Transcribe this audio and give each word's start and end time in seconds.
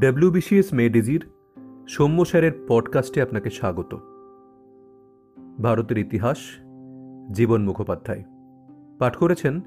WBCS 0.00 0.72
মেডিজির 0.72 1.26
Soumya 1.88 2.24
স্যারের 2.24 2.52
পডকাস্টে 2.68 3.22
আপনাকে 3.22 3.50
স্বাগত। 3.50 3.98
ভারতের 5.62 5.98
ইতিহাস, 5.98 6.38
জীবন 7.32 7.62
মুখোপাধ্যায়। 7.62 8.24
পাঠ 8.98 9.16
করেছেন 9.16 9.60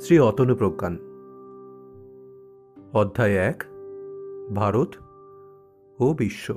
শ্রী 0.00 0.18
অতনু 0.18 0.54
প্রজ্ঞান। 0.54 0.98
অধ্যায় 2.92 3.32
এক, 3.32 3.64
ভারত 4.54 4.94
ও 6.00 6.14
বিশ্ব। 6.14 6.54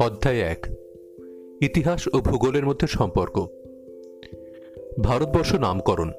অধ্যায় 0.00 0.38
এক 0.38 0.66
ইতিহাস 1.60 2.08
ও 2.08 2.18
ভূগোলের 2.18 2.66
মধ্যে 2.66 2.86
সম্পর্ক। 2.86 3.46
ভারতবর্ষ 5.00 5.54
নামকরণ। 5.54 6.12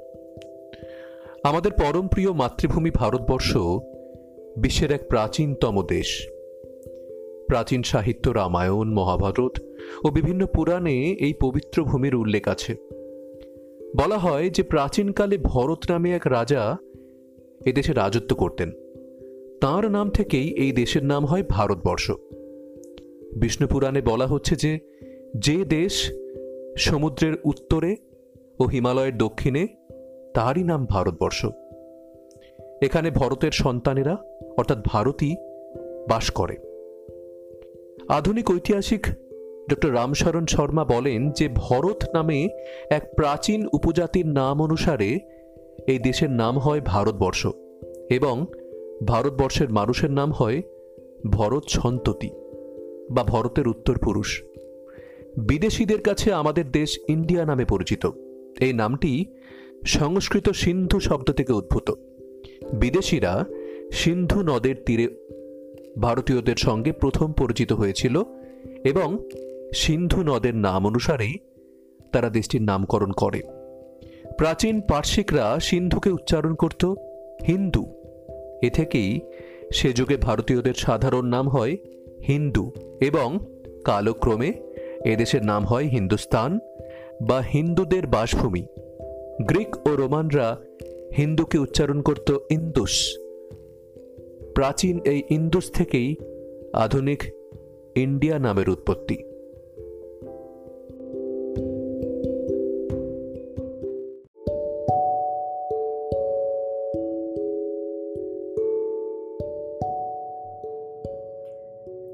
আমাদের 1.44 1.72
পরম 1.72 2.08
প্রিয় 2.08 2.32
মাতৃভূমি 2.32 2.92
ভারতবর্ষ 2.92 3.58
বিশ্বের 4.58 4.92
এক 4.92 5.08
প্রাচীনতম 5.10 5.84
দেশ। 5.84 6.28
প্রাচীন 7.48 7.84
সাহিত্য, 7.84 8.30
রামায়ণ, 8.30 8.94
মহাভারত 8.94 9.60
ও 10.06 10.10
বিভিন্ন 10.10 10.46
পুরাণে 10.46 10.94
এই 10.94 11.34
পবিত্র 11.42 11.84
ভূমির 11.84 12.16
উল্লেখ 12.16 12.48
আছে। 12.48 12.76
বলা 13.98 14.18
হয় 14.18 14.50
যে 14.50 14.64
প্রাচীনকালে 14.64 15.38
ভরত 15.38 15.92
নামে 15.92 16.12
এক 16.12 16.28
রাজা 16.28 16.78
এদেশে 17.66 17.94
রাজত্ব 17.94 18.36
করতেন। 18.36 18.72
তার 19.62 19.92
নাম 19.92 20.10
থেকেই 20.10 20.54
এই 20.54 20.72
দেশের 20.72 21.06
নাম 21.06 21.26
হয় 21.26 21.44
ভারতবর্ষ। 21.50 22.12
বিষ্ণুপুরাণে 23.36 24.02
বলা 24.02 24.28
হচ্ছে 24.28 24.56
যে 24.56 24.80
যে 25.40 25.66
দেশ 25.66 26.12
সমুদ্রের 26.78 27.34
উত্তরে 27.44 27.96
ও 28.60 28.64
হিমালয়ের 28.64 29.18
দক্ষিণে, 29.18 29.68
তারই 30.34 30.64
নাম 30.64 30.86
ভারতবর্ষ। 30.86 31.46
এখানে 32.82 33.12
ভরতের 33.12 33.52
সন্তানেরা, 33.52 34.18
অর্থাৎ 34.58 34.78
ভারতই, 34.86 35.36
বাস 36.10 36.32
করে। 36.32 36.58
আধুনিক 38.10 38.52
ঐতিহাসিক 38.52 39.08
ডক্টর 39.70 39.94
রামশরণ 39.94 40.46
শর্মা 40.46 40.86
বলেন 40.86 41.32
যে, 41.32 41.50
ভরত 41.56 42.04
নামে 42.14 42.50
এক 42.90 43.04
প্রাচীন 43.16 43.68
উপজাতির 43.74 44.28
নাম 44.28 44.62
অনুসারে 44.62 45.20
এই 45.88 46.00
দেশের 46.00 46.30
নাম 46.30 46.60
হয় 46.60 46.82
ভারতবর্ষ 46.86 47.48
এবং 48.10 48.46
ভারতবর্ষের 49.08 49.70
মানুষের 49.70 50.12
নাম 50.12 50.32
হয় 50.32 50.62
ভরত 51.32 51.64
সন্ততি 51.68 52.30
বা 53.12 53.24
ভরতের 53.24 53.68
উত্তর 53.68 53.98
পুরুষ 53.98 54.44
বিদেশিদের 55.38 56.02
কাছে 56.02 56.34
আমাদের 56.34 56.72
দেশ 56.72 57.00
ইন্ডিয়া 57.08 57.46
নামে 57.46 57.66
পরিচিত। 57.66 58.06
এই 58.60 58.74
নামটি 58.74 59.26
সংস্কৃত 59.86 60.50
সিন্ধু 60.50 61.00
শব্দ 61.00 61.32
থেকে 61.32 61.54
উদ্ভূত। 61.54 61.92
বিদেশিরা 62.74 63.46
সিন্ধু 63.92 64.42
নদের 64.42 64.76
তীরে 64.86 65.08
ভারতীয়দের 66.02 66.56
সঙ্গে 66.56 66.92
প্রথম 66.92 67.34
পরিচিত 67.34 67.74
হয়েছিল 67.74 68.24
এবং 68.84 69.30
সিন্ধু 69.76 70.24
নদের 70.24 70.56
নাম 70.56 70.88
অনুসারেই 70.88 71.38
তারা 72.12 72.30
দেশটির 72.30 72.62
নামকরণ 72.62 73.12
করে। 73.12 73.42
প্রাচীন 74.38 74.82
পার্শ্বিকরা 74.82 75.60
সিন্ধুকে 75.60 76.10
উচ্চারণ 76.10 76.56
করত 76.56 76.86
হিন্দু। 77.48 77.86
এ 78.62 78.70
থেকেই 78.70 79.20
সে 79.74 79.94
যুগে 79.94 80.18
ভারতীয়দের 80.18 80.74
সাধারণ 80.74 81.26
নাম 81.26 81.50
হয় 81.50 81.78
হিন্দু 82.28 82.72
এবং 83.02 83.40
কালক্রমে 83.86 84.67
এদেশের 85.06 85.46
নাম 85.46 85.66
হয় 85.66 85.84
হিন্দুস্তান 85.84 86.60
বা 87.28 87.40
হিন্দুদের 87.40 88.08
বাসভূমি। 88.08 88.66
গ্রিক 89.42 89.88
ও 89.88 89.96
রোমানরা 89.96 90.58
হিন্দুকে 91.18 91.58
উচ্চারণ 91.58 92.02
করত 92.02 92.38
ইন্দুস। 92.52 93.18
প্রাচীন 94.56 95.00
এই 95.06 95.24
ইন্দুস 95.30 95.72
থেকেই 95.72 96.16
আধুনিক 96.74 97.24
ইন্ডিয়া 97.96 98.40
নামের 98.40 98.70
উৎপত্তি। 98.70 99.18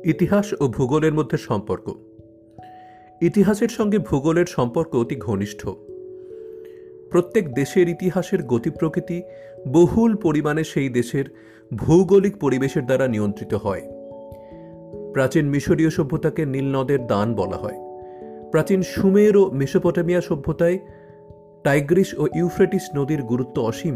ইতিহাস 0.09 0.53
ও 0.61 0.67
ভূগোলের 0.67 1.13
মধ্যে 1.13 1.37
সম্পর্ক। 1.37 2.12
ইতিহাসের 3.23 3.67
সঙ্গে 3.67 3.97
ভূগোলের 3.97 4.45
সম্পর্ক 4.45 4.95
অতি 4.95 5.15
ঘনিষ্ঠ। 5.15 5.67
প্রত্যেক 7.11 7.53
দেশের 7.53 7.89
ইতিহাসের 7.89 8.43
গতি 8.43 8.69
প্রকৃতি 8.69 9.21
বহুল 9.67 10.15
পরিমাণে 10.15 10.63
সেই 10.63 10.89
দেশের 10.89 11.25
ভৌগোলিক 11.77 12.37
পরিবেশের 12.37 12.85
দ্বারা 12.85 13.07
নিয়ন্ত্রিত 13.07 13.53
হয়। 13.53 13.81
প্রাচীন 15.13 15.49
মিশরীয় 15.49 15.89
সভ্যতাকে 15.89 16.45
নীলনদের 16.45 17.07
দান 17.07 17.35
বলা 17.35 17.57
হয়। 17.57 17.77
প্রাচীন 18.51 18.81
সুমের 18.81 19.37
ও 19.37 19.51
মেসোপটেমিয়া 19.51 20.21
সভ্যতায় 20.21 20.79
টাইগ্রিস 21.63 22.19
ও 22.19 22.27
ইউফ্রেটিস 22.35 22.89
নদীর 22.95 23.21
গুরুত্ব 23.21 23.61
অসীম। 23.61 23.95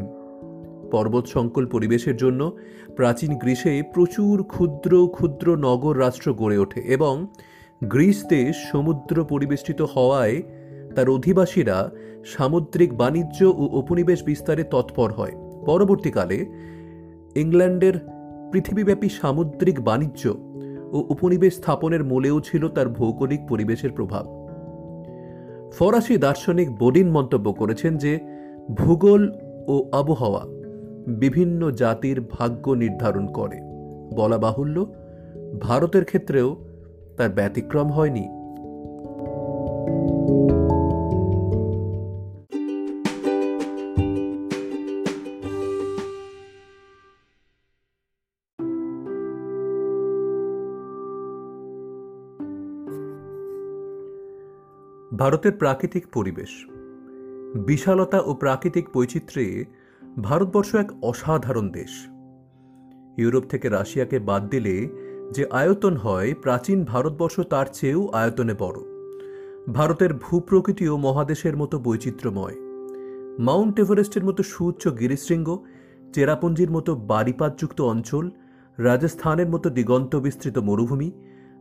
পর্বত 0.92 1.26
সংকুল 1.26 1.66
পরিবেশের 1.66 2.18
জন্য 2.18 2.58
প্রাচীন 2.96 3.38
গ্রীসে 3.38 3.82
প্রচুর 3.94 4.44
ক্ষুদ্র 4.44 5.08
ক্ষুদ্র 5.08 5.56
নগর 5.56 6.00
রাষ্ট্র 6.00 6.34
গড়ে 6.34 6.58
ওঠে 6.58 6.82
এবং 6.82 7.28
গ্রিস 7.84 8.26
দেশ 8.26 8.56
সমুদ্র 8.72 9.26
পরিবেষ্টিত 9.26 9.82
হওয়ায় 9.82 10.44
তার 10.96 11.10
অধিবাসীরা 11.10 11.90
সামুদ্রিক 12.26 12.98
বাণিজ্য 12.98 13.46
ও 13.46 13.70
উপনিবেশ 13.72 14.24
বিস্তারে 14.24 14.64
তৎপর 14.64 15.12
হয়। 15.14 15.32
পরবর্তীকালে 15.66 16.46
ইংল্যান্ডের 17.36 17.94
পৃথিবীব্যাপী 18.52 19.10
সামুদ্রিক 19.10 19.82
বাণিজ্য 19.82 20.30
ও 20.92 21.06
উপনিবেশ 21.10 21.54
স্থাপনের 21.54 22.04
মূলেও 22.04 22.40
ছিল 22.40 22.68
তার 22.68 22.90
ভৌগোলিক 22.90 23.40
পরিবেশের 23.50 23.92
প্রভাব। 23.92 24.26
ফরাসি 25.72 26.18
দার্শনিক 26.18 26.80
বোডিন 26.80 27.12
মন্তব্য 27.12 27.54
করেছেন 27.54 27.98
যে, 27.98 28.20
ভূগোল 28.74 29.32
ও 29.68 29.90
আবহাওয়া 29.92 30.46
বিভিন্ন 31.08 31.72
জাতির 31.72 32.22
ভাগ্য 32.22 32.72
নির্ধারণ 32.72 33.28
করে। 33.28 33.58
বলা 34.16 34.38
বাহুল্য, 34.38 34.94
ভারতের 35.62 36.06
ক্ষেত্রেও 36.06 36.67
তার 37.18 37.30
ব্যতিক্রম 37.30 37.92
হয়নি। 37.92 38.28
ভারতের 55.18 55.52
প্রাকৃতিক 55.52 56.08
পরিবেশ। 56.08 56.66
বিশালতা 57.66 58.20
ও 58.20 58.34
প্রাকৃতিক 58.34 58.90
বৈচিত্র্যে 58.94 59.66
ভারতবর্ষ 60.24 60.76
এক 60.76 61.04
অসাধারণ 61.04 61.70
দেশ। 61.70 62.08
ইউরোপ 63.18 63.44
থেকে 63.44 63.70
রাশিয়াকে 63.70 64.20
বাদ 64.20 64.50
দিলে 64.50 65.07
যে 65.32 65.46
আয়তন 65.52 65.96
হয়, 65.96 66.34
প্রাচীন 66.42 66.84
ভারতবর্ষ 66.84 67.40
তার 67.40 67.66
চেয়েও 67.74 68.08
আয়তনে 68.08 68.54
বড়। 68.60 68.80
ভারতের 69.74 70.14
ভূপ্রকৃতিও 70.14 70.98
মহাদেশের 70.98 71.58
মতো 71.58 71.80
বৈচিত্র্যময়। 71.80 72.56
মাউন্ট 73.40 73.80
এভারেস্টের 73.80 74.24
মতো 74.26 74.44
সুউচ্চ 74.44 74.88
গিরিশৃঙ্গ, 74.88 75.58
চেরাপুঞ্জির 76.14 76.72
মতো 76.72 76.96
বাড়িপাতযুক্ত 76.96 77.82
অঞ্চল, 77.82 78.30
রাজস্থানের 78.78 79.50
মতো 79.50 79.70
দিগন্ত 79.70 80.16
বিস্তৃত 80.16 80.58
মরুভূমি, 80.58 81.12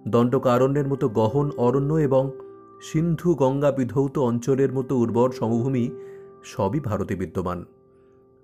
দণ্ডকারণ্যের 0.08 0.88
মতো 0.88 1.08
গহন 1.08 1.50
অরণ্য 1.56 1.94
এবং 1.94 2.30
সিন্ধু 2.82 3.34
গঙ্গা 3.34 3.70
বিধৌত 3.70 4.18
অঞ্চলের 4.18 4.72
মতো 4.72 4.96
উর্বর 4.96 5.30
সমভূমি 5.30 5.90
সবই 6.44 6.80
ভারতে 6.80 7.16
বিদ্যমান। 7.16 7.64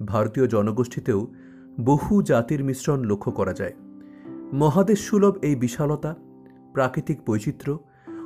ভারতীয় 0.07 0.47
জনগোষ্ঠীতেও 0.47 1.27
বহু 1.81 2.23
জাতির 2.23 2.65
মিশ্রণ 2.65 3.05
লক্ষ্য 3.05 3.33
করা 3.33 3.53
যায়। 3.53 3.73
মহাদেশ 4.53 5.01
সুলভ 5.01 5.35
এই 5.43 5.57
বিশালতা, 5.57 6.15
প্রাকৃতিক 6.73 7.19
বৈচিত্র্য 7.27 7.79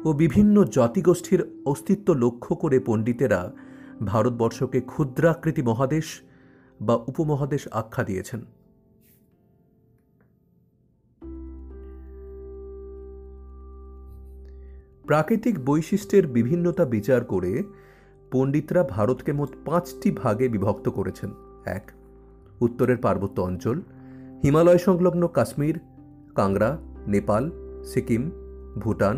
ও 0.05 0.12
বিভিন্ন 0.12 0.64
জাতিগোষ্ঠীর 0.64 1.44
অস্তিত্ব 1.67 2.14
লক্ষ্য 2.14 2.56
করে 2.56 2.81
পণ্ডিতেরা 2.81 3.52
ভারতবর্ষকে 4.05 4.81
ক্ষুদ্রাকৃতি 4.81 5.62
মহাদেশ 5.62 6.20
বা 6.81 6.94
উপমহাদেশ 6.94 7.69
আখ্যা 7.73 8.05
দিয়েছেন। 8.05 8.44
প্রাকৃতিক 15.06 15.64
বৈশিষ্ট্যের 15.64 16.26
বিভিন্নতা 16.26 16.84
বিচার 16.84 17.25
করে 17.25 17.62
পণ্ডিতরা 18.31 18.82
ভারতকে 18.82 19.32
মোট 19.32 19.49
পাঁচটি 19.64 20.11
ভাগে 20.11 20.49
বিভক্ত 20.49 20.88
করেছেন। 20.88 21.31
এক, 21.67 21.90
উত্তরের 22.61 22.96
পার্বত্য 22.96 23.43
অঞ্চল, 23.43 23.81
হিমালয় 24.43 24.78
সংলগ্ন 24.78 25.28
কাশ্মীর 25.28 25.78
কাংড়া 26.37 26.71
নেপাল, 27.06 27.44
সিকিম, 27.85 28.23
ভুটান 28.79 29.17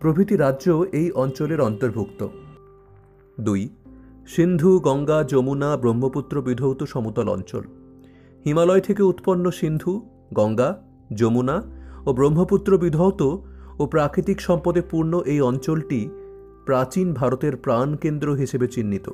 প্রভৃতি 0.00 0.36
রাজ্য 0.36 0.66
এই 0.92 1.08
অঞ্চলের 1.12 1.60
অন্তর্ভুক্ত। 1.60 2.20
দুই, 3.40 3.62
সিন্ধু, 4.26 4.70
গঙ্গা, 4.78 5.18
যমুনা, 5.22 5.70
ব্রহ্মপুত্র 5.76 6.34
বিধৌত 6.42 6.80
সমতল 6.84 7.28
অঞ্চল। 7.28 7.64
হিমালয় 8.44 8.80
থেকে 8.80 9.02
উৎপন্ন 9.02 9.44
সিন্ধু, 9.50 9.92
গঙ্গা, 10.34 10.70
যমুনা 11.14 11.56
ও 12.06 12.12
ব্রহ্মপুত্র 12.12 12.70
বিধৌত 12.78 13.20
ও 13.78 13.82
প্রাকৃতিক 13.86 14.38
সম্পদে 14.40 14.82
পূর্ণ 14.90 15.12
এই 15.32 15.40
অঞ্চলটি 15.40 16.00
প্রাচীন 16.66 17.06
ভারতের 17.14 17.54
প্রাণকেন্দ্র 17.56 18.28
হিসেবে 18.32 18.66
চিহ্নিত। 18.66 19.06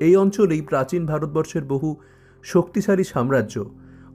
এই 0.00 0.14
অঞ্চলেই 0.16 0.62
প্রাচীন 0.62 1.02
ভারতবর্ষের 1.06 1.64
বহু 1.64 1.88
শক্তিশালী 2.42 3.04
সাম্রাজ্য 3.04 3.54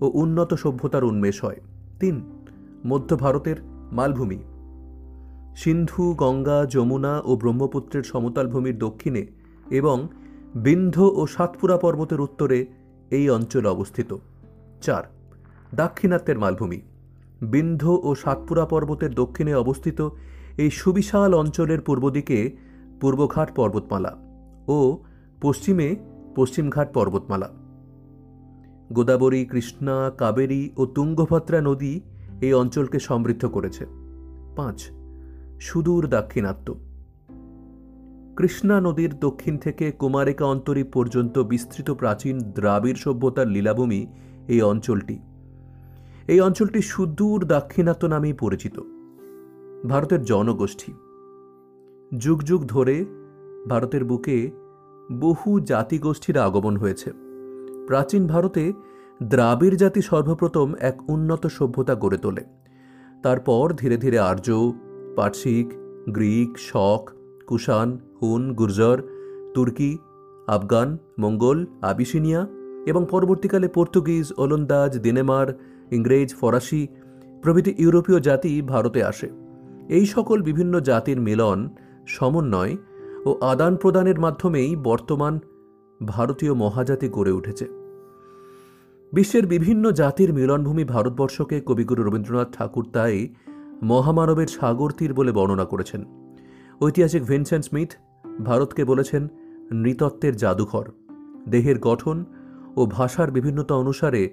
ও 0.02 0.06
উন্নত 0.14 0.52
সভ্যতার 0.54 1.04
উন্মেষ 1.04 1.38
হয়। 1.44 1.60
তিন, 2.02 2.18
মধ্য 2.86 3.18
ভারতের 3.18 3.56
মালভূমি। 3.92 4.40
সিন্ধু, 5.56 6.14
গঙ্গা, 6.14 6.66
যমুনা 6.66 7.22
ও 7.26 7.36
ব্রহ্মপুত্রের 7.36 8.04
সমতল 8.04 8.48
ভূমির 8.48 8.78
দক্ষিণে 8.78 9.28
এবং 9.70 10.08
বিন্ধ্য 10.56 11.02
ও 11.02 11.28
সাতপুরা 11.28 11.78
পর্বতের 11.78 12.22
উত্তরে 12.22 12.66
এই 13.12 13.30
অঞ্চল 13.30 13.66
অবস্থিত। 13.66 14.16
চার, 14.82 15.04
দাক্ষিণাত্যের 15.76 16.40
মালভূমি। 16.40 16.82
বিন্ধ্য 17.42 18.00
ও 18.04 18.16
সাতপুরা 18.16 18.66
পর্বতের 18.66 19.12
দক্ষিণে 19.14 19.54
অবস্থিত 19.54 20.10
এই 20.58 20.70
সুবিশাল 20.72 21.32
অঞ্চলের 21.34 21.82
পূর্ব 21.82 22.10
দিকে 22.10 22.38
পূর্বঘাট 23.02 23.50
পর্বতমালা 23.56 24.12
ও 24.68 24.98
পশ্চিমে 25.42 25.96
পশ্চিমঘাট 26.36 26.94
পর্বতমালা। 26.94 27.50
গোদাবরী, 28.92 29.46
কৃষ্ণা, 29.46 30.12
কাবেরী 30.18 30.70
ও 30.78 30.86
তুঙ্গভদ্রা 30.86 31.62
নদী 31.62 32.02
এই 32.42 32.54
অঞ্চলকে 32.54 33.00
সমৃদ্ধ 33.00 33.46
করেছে। 33.46 33.86
পাঁচ, 34.56 34.90
সুদূর 35.60 36.08
দাক্ষিণাত্য। 36.08 36.74
কৃষ্ণা 38.38 38.82
নদীর 38.82 39.20
দক্ষিণ 39.20 39.58
থেকে 39.58 39.92
কুমারিকা 39.92 40.46
অন্তরী 40.46 40.84
পর্যন্ত 40.84 41.40
বিস্তৃত 41.40 41.92
প্রাচীন 41.92 42.38
দ্রাবিড় 42.38 42.96
সভ্যতার 42.96 43.48
লীলাভূমি 43.48 44.08
এই 44.48 44.62
অঞ্চলটি। 44.62 45.20
এই 46.28 46.42
অঞ্চলটি 46.42 46.82
সুদূর 46.82 47.46
দাক্ষিণাত্য 47.46 48.06
নামেই 48.06 48.34
পরিচিত। 48.34 48.80
ভারতের 49.90 50.24
জনগোষ্ঠী। 50.24 50.94
যুগ 52.18 52.44
যুগ 52.44 52.66
ধরে 52.66 53.06
ভারতের 53.70 54.06
বুকে 54.06 54.52
বহু 55.12 55.60
জাতিগোষ্ঠীর 55.60 56.38
আগমন 56.38 56.78
হয়েছে। 56.78 57.21
প্রাচীন 57.88 58.28
ভারতে 58.28 58.74
দ্রাবিড় 59.24 59.76
জাতি 59.76 60.02
সর্বপ্রথম 60.02 60.74
এক 60.80 61.10
উন্নত 61.10 61.48
সভ্যতা 61.48 61.96
গড়ে 61.96 62.18
তোলে। 62.18 62.44
তারপর 63.24 63.74
ধীরে 63.78 63.98
ধীরে 63.98 64.20
আর্য 64.20 64.72
পার্সিক 65.16 65.74
গ্রিক, 66.10 66.60
শক, 66.60 67.10
কুষাণ, 67.48 67.98
হুন, 68.22 68.54
গুর্জর, 68.54 68.98
তুর্কি, 69.54 69.98
আফগান, 70.48 70.98
মঙ্গল, 71.20 71.66
আবিসিনিয়া 71.82 72.48
এবং 72.86 73.06
পরবর্তীকালে 73.10 73.68
পর্তুগিজ, 73.68 74.34
ওলন্দাজ 74.38 75.00
দিনেমার 75.00 75.48
ইংরেজ, 75.92 76.36
ফরাসি 76.36 76.88
প্রভৃতি 77.42 77.76
ইউরোপীয় 77.78 78.20
জাতি 78.20 78.62
ভারতে 78.62 79.04
আসে। 79.04 79.30
এই 79.90 80.06
সকল 80.06 80.42
বিভিন্ন 80.42 80.80
জাতির 80.80 81.22
মিলন, 81.22 81.70
সমন্বয় 82.08 82.78
ও 83.26 83.38
আদান 83.42 83.76
প্রদানের 83.76 84.20
মাধ্যমেই 84.20 84.76
বর্তমান 84.76 85.40
ভারতীয় 86.06 86.54
মহাজাতি 86.54 87.10
গড়ে 87.10 87.32
উঠেছে। 87.32 87.66
বিশ্বের 89.14 89.48
বিভিন্ন 89.48 89.92
জাতির 89.92 90.34
মিলনভূমি 90.34 90.84
ভারতবর্ষকে 90.84 91.62
কবিগুরু 91.62 92.04
রবীন্দ্রনাথ 92.04 92.58
ঠাকুর 92.58 92.86
তাই 92.94 93.36
মহামানবের 93.84 94.48
সাগর 94.48 94.90
তীর 94.90 95.14
বলে 95.14 95.32
বর্ণনা 95.32 95.66
করেছেন। 95.66 96.06
ঐতিহাসিক 96.82 97.24
ভিনসেন্ট 97.24 97.66
স্মিথ 97.66 97.94
ভারতকে 98.46 98.84
বলেছেন, 98.84 99.28
নৃতত্ত্বের 99.72 100.38
জাদুঘর। 100.38 100.86
দেহের 101.48 101.80
গঠন 101.80 102.26
ও 102.76 102.86
ভাষার 102.86 103.32
বিভিন্নতা 103.32 103.76
অনুসারে 103.76 104.30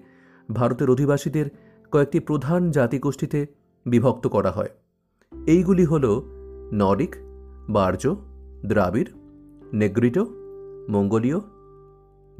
ভারতের 0.52 0.90
অধিবাসীদের 0.90 1.46
কয়েকটি 1.92 2.20
প্রধান 2.20 2.70
জাতিগোষ্ঠীতে 2.70 3.46
বিভক্ত 3.86 4.26
করা 4.26 4.50
হয়। 4.50 4.68
এইগুলি 5.46 5.84
হল 5.84 6.20
নরিক 6.72 7.16
বার্জ 7.70 8.08
দ্রাবিড়, 8.66 9.10
নেগ্রিটো, 9.72 10.26
মঙ্গোলীয় 10.88 11.40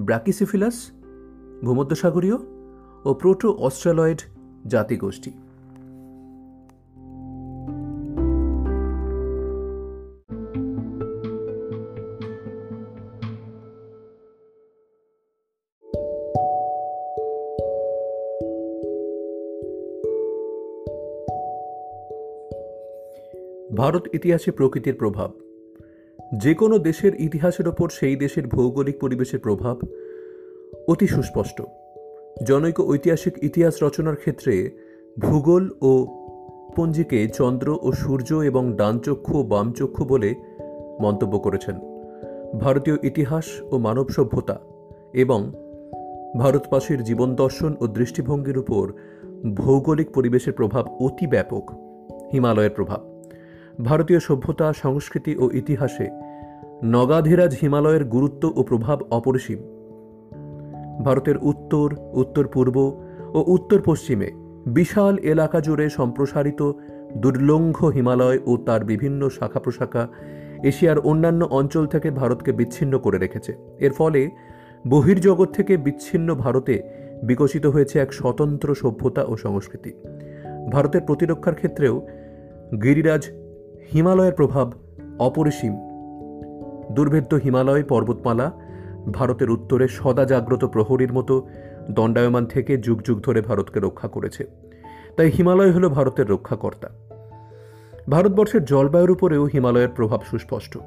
ব্র্যাকিসিফিলাস 0.01 0.91
ভূমধ্যসাগরীয় 1.65 2.37
ও 3.05 3.15
প্রোটো 3.15 3.53
অস্ট্রালয়েড 3.53 4.21
জাতিগোষ্ঠী। 4.67 5.31
ভারত 23.77 24.15
ইতিহাসে 24.15 24.51
প্রকৃতির 24.51 24.95
প্রভাব। 24.95 25.48
যে 26.37 26.55
কোনো 26.55 26.79
দেশের 26.79 27.21
ইতিহাসের 27.21 27.69
ওপর 27.69 27.89
সেই 27.89 28.17
দেশের 28.17 28.47
ভৌগোলিক 28.47 29.01
পরিবেশের 29.01 29.39
প্রভাব 29.39 29.79
অতি 30.89 31.07
সুস্পষ্ট। 31.07 31.63
জনৈক 32.47 32.81
ঐতিহাসিক 32.81 33.35
ইতিহাস 33.43 33.83
রচনার 33.83 34.17
ক্ষেত্রে 34.17 34.71
ভূগোল 35.19 35.71
ও 35.83 36.07
পঞ্জিকে 36.77 37.29
চন্দ্র 37.29 37.79
ও 37.83 37.93
সূর্য 37.93 38.35
এবং 38.35 38.77
ডানচক্ষু 38.77 39.39
ও 39.39 39.43
বামচক্ষু 39.43 40.05
বলে 40.05 40.35
মন্তব্য 41.01 41.39
করেছেন। 41.39 41.79
ভারতীয় 42.61 42.97
ইতিহাস 43.03 43.45
ও 43.71 43.79
মানব 43.79 44.09
সভ্যতা 44.09 44.61
এবং 45.13 45.53
ভারতবাসীর 46.39 47.05
জীবন 47.05 47.35
দর্শন 47.35 47.77
ও 47.81 47.87
দৃষ্টিভঙ্গির 47.87 48.59
উপর 48.59 48.93
ভৌগোলিক 49.55 50.11
পরিবেশের 50.11 50.53
প্রভাব 50.53 50.89
অতি 51.01 51.27
ব্যাপক, 51.27 51.71
হিমালয়ের 52.33 52.71
প্রভাব। 52.71 53.08
ভারতীয় 53.85 54.21
সভ্যতা, 54.21 54.73
সংস্কৃতি 54.73 55.37
ও 55.37 55.51
ইতিহাসে 55.53 56.09
নগাধিরাজ 56.85 57.57
হিমালয়ের 57.63 58.05
গুরুত্ব 58.05 58.53
ও 58.57 58.63
প্রভাব 58.63 59.03
অপরিসীম। 59.11 59.59
ভারতের 61.05 61.37
উত্তর 61.39 61.95
উত্তর 62.13 62.47
পূর্ব 62.47 62.77
ও 63.35 63.45
উত্তর 63.47 63.83
পশ্চিমে 63.85 64.31
বিশাল 64.67 65.17
এলাকা 65.17 65.61
জুড়ে 65.61 65.89
সম্প্রসারিত 65.89 66.73
দুর্লঙ্ঘ 67.17 67.85
হিমালয় 67.85 68.39
ও 68.47 68.57
তার 68.57 68.85
বিভিন্ন 68.85 69.29
শাখা 69.29 69.61
প্রশাখা 69.61 70.09
এশিয়ার 70.63 70.99
অন্যান্য 70.99 71.45
অঞ্চল 71.45 71.87
থেকে 71.87 72.11
ভারতকে 72.11 72.53
বিচ্ছিন্ন 72.53 72.99
করে 72.99 73.19
রেখেছে। 73.19 73.55
এর 73.79 73.93
ফলে 73.93 74.31
বহির্জগৎ 74.89 75.51
থেকে 75.53 75.77
বিচ্ছিন্ন 75.77 76.35
ভারতে 76.35 76.83
বিকশিত 77.23 77.67
হয়েছে 77.67 77.99
এক 77.99 78.13
স্বতন্ত্র 78.13 78.75
সভ্যতা 78.75 79.25
ও 79.25 79.37
সংস্কৃতি। 79.37 79.93
ভারতের 80.73 81.03
প্রতিরক্ষার 81.03 81.55
ক্ষেত্রেও 81.55 82.07
গিরিরাজ 82.83 83.29
হিমালয়ের 83.93 84.33
প্রভাব 84.33 84.73
অপরিসীম। 85.19 85.73
দুর্ভেদ্য 86.93 87.35
হিমালয় 87.35 87.83
পর্বতমালা, 87.83 88.53
ভারতের 89.13 89.51
উত্তরে 89.51 89.89
সদা 89.89 90.25
জাগ্রত 90.25 90.65
প্রহরীর 90.65 91.13
মতো 91.13 91.47
দণ্ডায়মান 91.91 92.47
থেকে 92.47 92.79
যুগ 92.79 93.03
যুগ 93.03 93.21
ধরে 93.21 93.41
ভারতকে 93.41 93.81
রক্ষা 93.81 94.09
করেছে। 94.09 94.47
তাই 95.17 95.31
হিমালয় 95.31 95.73
হল 95.73 95.89
ভারতের 95.89 96.31
রক্ষাকর্তা। 96.31 96.89
ভারতবর্ষের 98.11 98.65
জলবায়ুর 98.65 99.11
উপরেও 99.11 99.45
হিমালয়ের 99.45 99.89
প্রভাব 99.89 100.21
সুস্পষ্ট। 100.31 100.79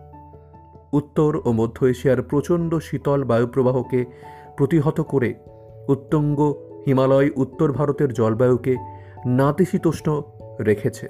উত্তর 0.93 1.41
ও 1.45 1.51
মধ্য 1.51 1.85
এশিয়ার 1.85 2.21
প্রচণ্ড 2.21 2.75
শীতল 2.75 3.23
বায়ুপ্রবাহকে 3.23 4.05
প্রতিহত 4.57 5.01
করে 5.01 5.33
উত্তঙ্গ 5.87 6.53
হিমালয় 6.87 7.29
উত্তর 7.35 7.71
ভারতের 7.71 8.13
জলবায়ুকে 8.13 8.77
নাতিশীতোষ্ণ 9.25 10.21
রেখেছে। 10.59 11.07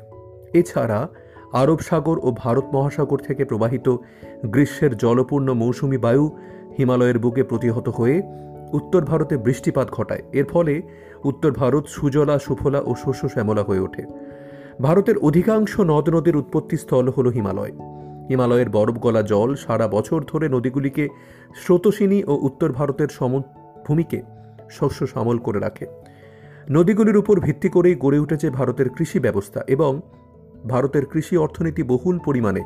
এছাড়া 0.54 1.08
আরব 1.53 1.79
সাগর 1.79 2.17
ও 2.24 2.31
ভারত 2.38 2.63
মহাসাগর 2.74 3.17
থেকে 3.17 3.46
প্রবাহিত 3.46 3.96
গ্রীষ্মের 4.46 4.98
জলপূর্ণ 4.98 5.53
মৌসুমি 5.53 5.98
বায়ু 5.98 6.38
হিমালয়ের 6.77 7.20
বুকে 7.20 7.43
প্রতিহত 7.43 7.89
হয়ে 7.89 8.22
উত্তর 8.74 9.05
ভারতে 9.05 9.38
বৃষ্টিপাত 9.38 9.91
ঘটায়। 9.91 10.24
এর 10.31 10.46
ফলে 10.46 10.81
উত্তর 11.24 11.51
ভারত 11.51 11.86
সুজলা, 11.88 12.39
সুফলা 12.39 12.81
ও 12.86 12.96
শস্য 12.96 13.29
শ্যামলা 13.29 13.63
হয়ে 13.63 13.79
ওঠে। 13.79 14.03
ভারতের 14.81 15.17
অধিকাংশ 15.17 15.79
নদ 15.79 16.10
নদীর 16.10 16.36
উৎপত্তিস্থল 16.36 17.10
হল 17.10 17.27
হিমালয়। 17.27 17.72
হিমালয়ের 18.29 18.70
বরফ 18.70 18.96
গলা 19.00 19.22
জল 19.22 19.55
সারা 19.55 19.88
বছর 19.88 20.24
ধরে 20.27 20.50
নদীগুলিকে 20.50 21.10
স্রোতসিনী 21.55 22.24
ও 22.27 22.34
উত্তর 22.41 22.72
ভারতের 22.72 23.08
সমভূমিকে 23.08 24.22
শস্য 24.70 25.08
সামল 25.08 25.38
করে 25.38 25.60
রাখে। 25.60 25.86
নদীগুলির 26.72 27.17
উপর 27.17 27.39
ভিত্তি 27.39 27.70
করেই 27.70 27.96
গড়ে 27.96 28.20
উঠেছে 28.20 28.50
ভারতের 28.50 28.89
কৃষি 28.89 29.20
ব্যবস্থা 29.20 29.62
এবং 29.67 30.01
ভারতের 30.68 31.06
কৃষি 31.06 31.38
অর্থনীতি 31.38 31.84
বহুল 31.84 32.20
পরিমাণে 32.25 32.62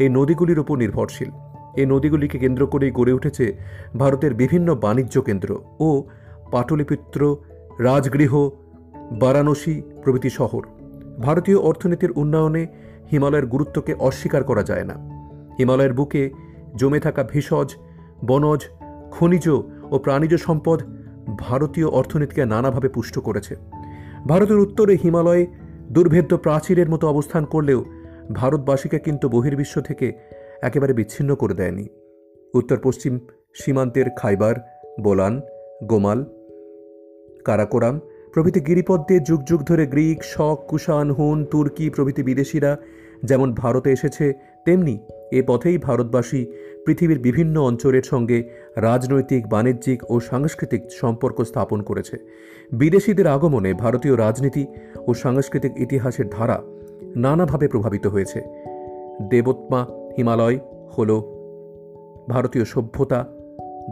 এই 0.00 0.08
নদীগুলির 0.08 0.58
উপর 0.58 0.78
নির্ভরশীল। 0.78 1.30
এই 1.76 1.86
নদীগুলিকে 1.86 2.38
কেন্দ্র 2.38 2.66
করেই 2.66 2.90
গড়ে 2.90 3.12
উঠেছে 3.12 3.56
ভারতের 3.98 4.34
বিভিন্ন 4.34 4.74
বাণিজ্য 4.74 5.22
কেন্দ্র 5.22 5.58
ও 5.80 6.04
পাটলিপুত্র, 6.50 7.36
রাজগৃহ, 7.78 8.48
বারাণসী 9.20 9.82
প্রভৃতি 10.02 10.30
শহর। 10.30 10.62
ভারতীয় 11.22 11.58
অর্থনীতির 11.58 12.10
উন্নয়নে 12.10 12.66
হিমালয়ের 13.12 13.46
গুরুত্বকে 13.46 13.94
অস্বীকার 13.94 14.44
করা 14.44 14.62
যায় 14.62 14.84
না। 14.84 14.94
হিমালয়ের 15.58 15.92
বুকে 15.92 16.30
জমে 16.76 17.00
থাকা 17.00 17.22
ভেষজ, 17.22 17.74
বনজ, 18.26 18.64
খনিজ 19.10 19.48
ও 19.90 19.98
প্রাণীজ 20.02 20.34
সম্পদ 20.34 20.82
ভারতীয় 21.38 21.88
অর্থনীতিকে 21.88 22.44
নানাভাবে 22.44 22.88
পুষ্ট 22.88 23.18
করেছে। 23.18 23.56
ভারতের 24.28 24.58
উত্তরে 24.58 24.98
হিমালয়ে 25.02 25.46
দুর্ভেদ্য 25.92 26.36
প্রাচীরের 26.36 26.88
মতো 26.90 27.08
অবস্থান 27.08 27.44
করলেও 27.44 27.80
ভারতবাসীকে 28.32 28.98
কিন্তু 28.98 29.28
বহির্বিশ্ব 29.28 29.80
থেকে 29.80 30.12
একেবারে 30.62 30.92
বিচ্ছিন্ন 30.92 31.34
করে 31.34 31.54
দেয়নি। 31.54 31.86
উত্তর 32.54 32.78
পশ্চিম 32.82 33.18
সীমান্তের 33.54 34.06
খাইবার, 34.18 34.56
বোলান, 35.00 35.40
গোমাল, 35.84 36.24
কারাকোরাম 37.44 38.00
প্রভৃতি 38.32 38.60
গিরিপথ 38.60 39.00
দিয়ে 39.08 39.20
যুগ 39.20 39.40
যুগ 39.44 39.60
ধরে 39.62 39.86
গ্রিক, 39.86 40.24
শক, 40.24 40.58
কুষাণ, 40.68 41.10
হুন, 41.10 41.44
তুর্কি 41.44 41.90
প্রভৃতি 41.90 42.22
বিদেশিরা 42.22 42.76
যেমন 43.24 43.54
ভারতে 43.54 43.92
এসেছে, 43.92 44.26
তেমনি 44.64 44.98
এ 45.32 45.42
পথেই 45.46 45.78
ভারতবাসী 45.78 46.46
পৃথিবীর 46.86 47.18
বিভিন্ন 47.18 47.60
অঞ্চলের 47.60 48.02
সঙ্গে 48.02 48.38
রাজনৈতিক, 48.80 49.48
বাণিজ্যিক 49.48 50.10
ও 50.10 50.20
সাংস্কৃতিক 50.20 50.82
সম্পর্ক 50.90 51.40
স্থাপন 51.40 51.82
করেছে। 51.82 52.16
বিদেশিদের 52.72 53.26
আগমনে 53.26 53.74
ভারতীয় 53.74 54.18
রাজনীতি 54.18 54.66
ও 55.06 55.14
সাংস্কৃতিক 55.14 55.72
ইতিহাসের 55.76 56.24
ধারা 56.30 56.62
নানাভাবে 57.16 57.68
প্রভাবিত 57.68 58.06
হয়েছে। 58.06 58.42
দেবোত্মা 59.30 59.86
হিমালয় 60.18 60.58
হল 60.98 61.20
ভারতীয় 62.30 62.64
সভ্যতা, 62.64 63.26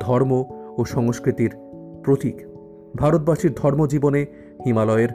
ধর্ম 0.01 0.45
ও 0.79 0.85
সংস্কৃতির 0.85 1.51
প্রতীক। 2.05 2.37
ভারতবাসীর 2.97 3.53
ধর্মজীবনে 3.57 4.27
হিমালয়ের 4.67 5.09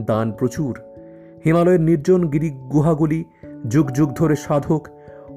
দান 0.00 0.32
প্রচুর। 0.32 0.80
হিমালয়ের 1.44 1.80
নির্জন 1.80 2.28
গিরি 2.28 2.50
গুহাগুলি 2.50 3.24
যুগ 3.68 3.90
যুগ 3.90 4.12
ধরে 4.12 4.36
সাধক 4.36 4.88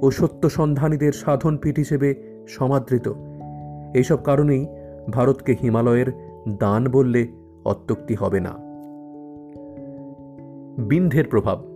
ও 0.01 0.11
সত্যসন্ধানীদের 0.11 1.11
সাধন 1.11 1.57
পীঠ 1.57 1.77
হিসেবে 1.77 2.15
সমাদৃত। 2.47 3.09
এইসব 3.93 4.23
কারণেই 4.23 4.67
ভারতকে 5.11 5.55
হিমালয়ের 5.61 6.05
দান 6.59 6.87
বললে 6.91 7.27
অত্যক্তি 7.65 8.15
হবে 8.15 8.39
না। 8.39 8.71
বিন্ধের 10.83 11.25
প্রভাব। 11.25 11.71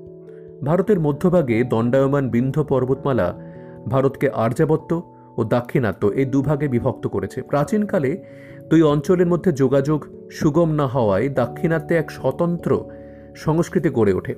ভারতের 0.65 1.00
মধ্যভাগে 1.00 1.63
দণ্ডায়মান 1.63 2.29
বিন্ধ্য 2.29 2.63
পর্বতমালা 2.63 3.39
ভারতকে 3.89 4.29
আর্যাবত্য 4.29 5.12
ও 5.38 5.43
দাক্ষিণাত্য 5.43 6.07
এই 6.07 6.25
দুভাগে 6.25 6.67
বিভক্ত 6.67 7.07
করেছে। 7.07 7.41
প্রাচীনকালে 7.41 8.24
দুই 8.69 8.81
অঞ্চলের 8.81 9.27
মধ্যে 9.27 9.51
যোগাযোগ 9.51 10.05
সুগম 10.31 10.72
না 10.72 10.88
হওয়ায় 10.88 11.29
দাক্ষিণাত্যে 11.29 11.95
এক 11.95 12.12
স্বতন্ত্র 12.12 12.86
সংস্কৃতি 13.36 13.89
গড়ে 13.89 14.13
ওঠে। 14.13 14.36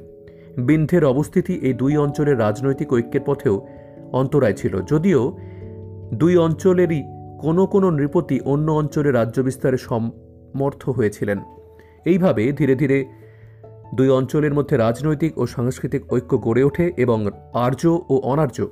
বিন্ধ্যের 0.57 1.05
অবস্থিতি 1.05 1.53
এই 1.53 1.73
দুই 1.73 1.97
অঞ্চলের 1.97 2.39
রাজনৈতিক 2.39 2.93
ঐক্যের 2.93 3.21
পথেও 3.25 3.67
অন্তরায় 4.11 4.53
ছিল। 4.53 4.81
যদিও 4.81 5.37
দুই 6.13 6.37
অঞ্চলেরই 6.37 7.03
কোনো 7.39 7.63
কোনো 7.65 7.87
নৃপতি 7.89 8.39
অন্য 8.45 8.71
অঞ্চলে 8.71 9.11
রাজ্য 9.11 9.41
বিস্তারে 9.41 9.77
সমর্থ 9.77 10.89
হয়েছিলেন। 10.89 11.39
এইভাবে 12.05 12.51
ধীরে 12.51 12.75
ধীরে 12.75 13.05
দুই 13.95 14.09
অঞ্চলের 14.09 14.53
মধ্যে 14.53 14.77
রাজনৈতিক 14.77 15.37
ও 15.37 15.45
সাংস্কৃতিক 15.45 16.13
ঐক্য 16.13 16.41
গড়ে 16.41 16.63
ওঠে 16.63 16.93
এবং 16.97 17.19
আর্য 17.53 17.99
ও 18.09 18.15
অনার্য 18.23 18.67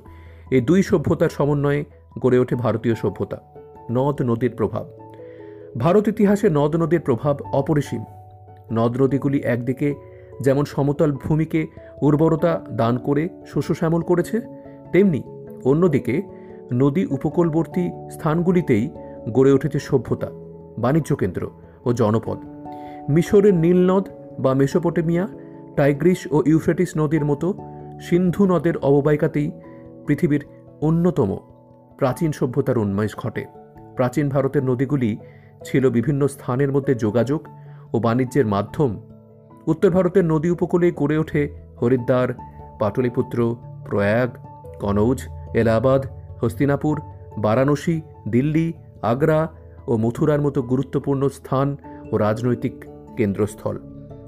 এই 0.50 0.60
দুই 0.60 0.82
সভ্যতার 0.82 1.28
সমন্বয়ে 1.28 1.84
গড়ে 2.18 2.38
ওঠে 2.38 2.54
ভারতীয় 2.54 2.94
সভ্যতা, 2.94 3.38
নদ 3.90 4.22
নদীর 4.22 4.52
প্রভাব। 4.56 4.84
ভারত 5.78 6.08
ইতিহাসে 6.08 6.48
নদ 6.50 6.76
নদীর 6.76 7.00
প্রভাব 7.00 7.34
অপরিসীম। 7.52 8.02
নদ 8.72 9.02
নদীগুলি 9.02 9.38
একদিকে 9.44 9.94
যেমন 10.40 10.64
সমতল 10.64 11.12
ভূমিকে 11.12 11.66
উর্বরতা 12.02 12.52
দান 12.70 12.98
করে 12.98 13.28
শস্য 13.46 13.74
শ্যামল 13.74 14.02
করেছে, 14.02 14.40
তেমনি 14.92 15.22
অন্যদিকে 15.64 16.22
নদী 16.72 17.06
উপকূলবর্তী 17.06 17.90
স্থানগুলিতেই 18.10 18.90
গড়ে 19.32 19.52
উঠেছে 19.52 19.78
সভ্যতা, 19.78 20.28
বাণিজ্য 20.78 21.16
কেন্দ্র 21.16 21.50
ও 21.84 21.92
জনপদ। 21.92 22.38
মিশরের 23.08 23.54
নীলনদ 23.54 24.08
বা 24.38 24.54
মেসোপটেমিয়া, 24.54 25.28
টাইগ্রিস 25.76 26.28
ও 26.30 26.42
ইউফ্রেটিস 26.46 26.96
নদীর 26.96 27.24
মতো 27.24 27.54
সিন্ধু 28.00 28.46
নদের 28.46 28.76
অববাহিকাতেই 28.76 29.50
পৃথিবীর 30.06 30.44
অন্যতম 30.80 31.36
প্রাচীন 31.98 32.32
সভ্যতার 32.32 32.78
উন্মেষ 32.78 33.16
ঘটে। 33.16 33.44
প্রাচীন 33.96 34.28
ভারতের 34.28 34.64
নদীগুলি 34.64 35.18
ছিল 35.64 35.90
বিভিন্ন 35.90 36.26
স্থানের 36.26 36.72
মধ্যে 36.72 36.94
যোগাযোগ 36.94 37.48
ও 37.92 38.00
বাণিজ্যের 38.00 38.46
মাধ্যম। 38.46 39.00
উত্তর 39.66 39.90
ভারতের 39.90 40.24
নদী 40.24 40.50
উপকূলে 40.50 40.90
গড়ে 40.90 41.18
ওঠে 41.18 41.48
হরিদ্বার, 41.82 42.34
পাটলিপুত্র, 42.78 43.56
প্রয়াগ, 43.84 44.30
কনৌজ, 44.80 45.28
এলাহাবাদ 45.54 46.06
হস্তিনাপুর, 46.42 47.00
বারাণসী, 47.38 48.00
দিল্লি, 48.28 48.72
আগ্রা 49.02 49.48
ও 49.86 49.96
মথুরার 49.96 50.40
মতো 50.40 50.62
গুরুত্বপূর্ণ 50.62 51.28
স্থান 51.28 51.76
ও 52.12 52.16
রাজনৈতিক 52.16 52.84
কেন্দ্রস্থল। 53.16 53.78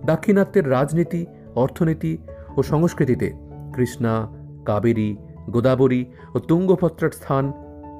দাক্ষিণাত্যের 0.06 0.70
রাজনীতি, 0.70 1.26
অর্থনীতি 1.54 2.18
ও 2.56 2.62
সংস্কৃতিতে 2.62 3.32
কৃষ্ণা, 3.74 4.34
কাবেরী, 4.64 5.16
গোদাবরী 5.50 6.04
ও 6.34 6.38
তুঙ্গভদ্রার 6.38 7.10
স্থান 7.10 7.52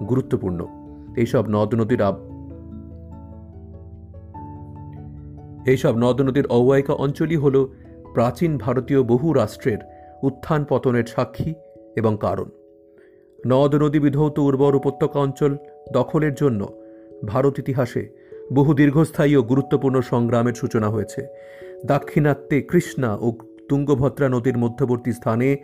গুরুত্বপূর্ণ। 0.09 0.67
এইসব 1.17 1.45
নদ 1.49 1.75
নদীর 1.75 2.03
এইসব 5.67 5.97
নদ 5.97 6.21
নদীর 6.21 6.47
অববাহিকা 6.47 6.93
অঞ্চলই 6.93 7.37
হল 7.37 7.69
প্রাচীন 8.15 8.59
ভারতীয় 8.59 9.03
বহু 9.03 9.33
রাষ্ট্রের 9.33 9.79
উত্থান 10.23 10.65
পতনের 10.65 11.05
সাক্ষী 11.05 11.55
এবং 11.97 12.19
কারণ। 12.21 12.51
নদ 13.47 13.75
নদী 13.75 13.99
বিধৌত 13.99 14.39
উর্বর 14.39 14.77
উপত্যকা 14.77 15.21
অঞ্চল 15.21 15.57
দখলের 15.93 16.35
জন্য 16.35 16.69
ভারত 17.27 17.59
ইতিহাসে 17.59 18.09
বহু 18.53 18.75
দীর্ঘস্থায়ী 18.75 19.37
ও 19.37 19.43
গুরুত্বপূর্ণ 19.43 20.01
সংগ্রামের 20.01 20.55
সূচনা 20.55 20.89
হয়েছে। 20.89 21.27
দাক্ষিণাত্যে 21.87 22.63
কৃষ্ণা 22.63 23.17
ও 23.17 23.33
তুঙ্গভদ্রা 23.69 24.29
নদীর 24.29 24.59
মধ্যবর্তী 24.59 25.13
স্থানে 25.13 25.57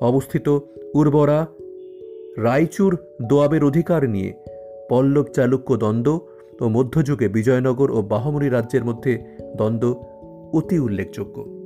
অবস্থিত 0.00 0.58
উর্বরা 0.94 1.46
রায়চুর 2.36 2.96
দোয়াবের 3.22 3.64
অধিকার 3.64 4.08
নিয়ে 4.08 4.34
পল্লব 4.90 5.26
চালুক্য 5.26 5.76
দ্বন্দ্ব 5.76 6.26
ও 6.60 6.68
মধ্যযুগে 6.68 7.28
বিজয়নগর 7.28 7.90
ও 7.90 8.02
বাহমনি 8.02 8.48
রাজ্যের 8.48 8.84
মধ্যে 8.84 9.18
দ্বন্দ্ব 9.56 10.04
অতি 10.52 10.78
উল্লেখযোগ্য। 10.78 11.59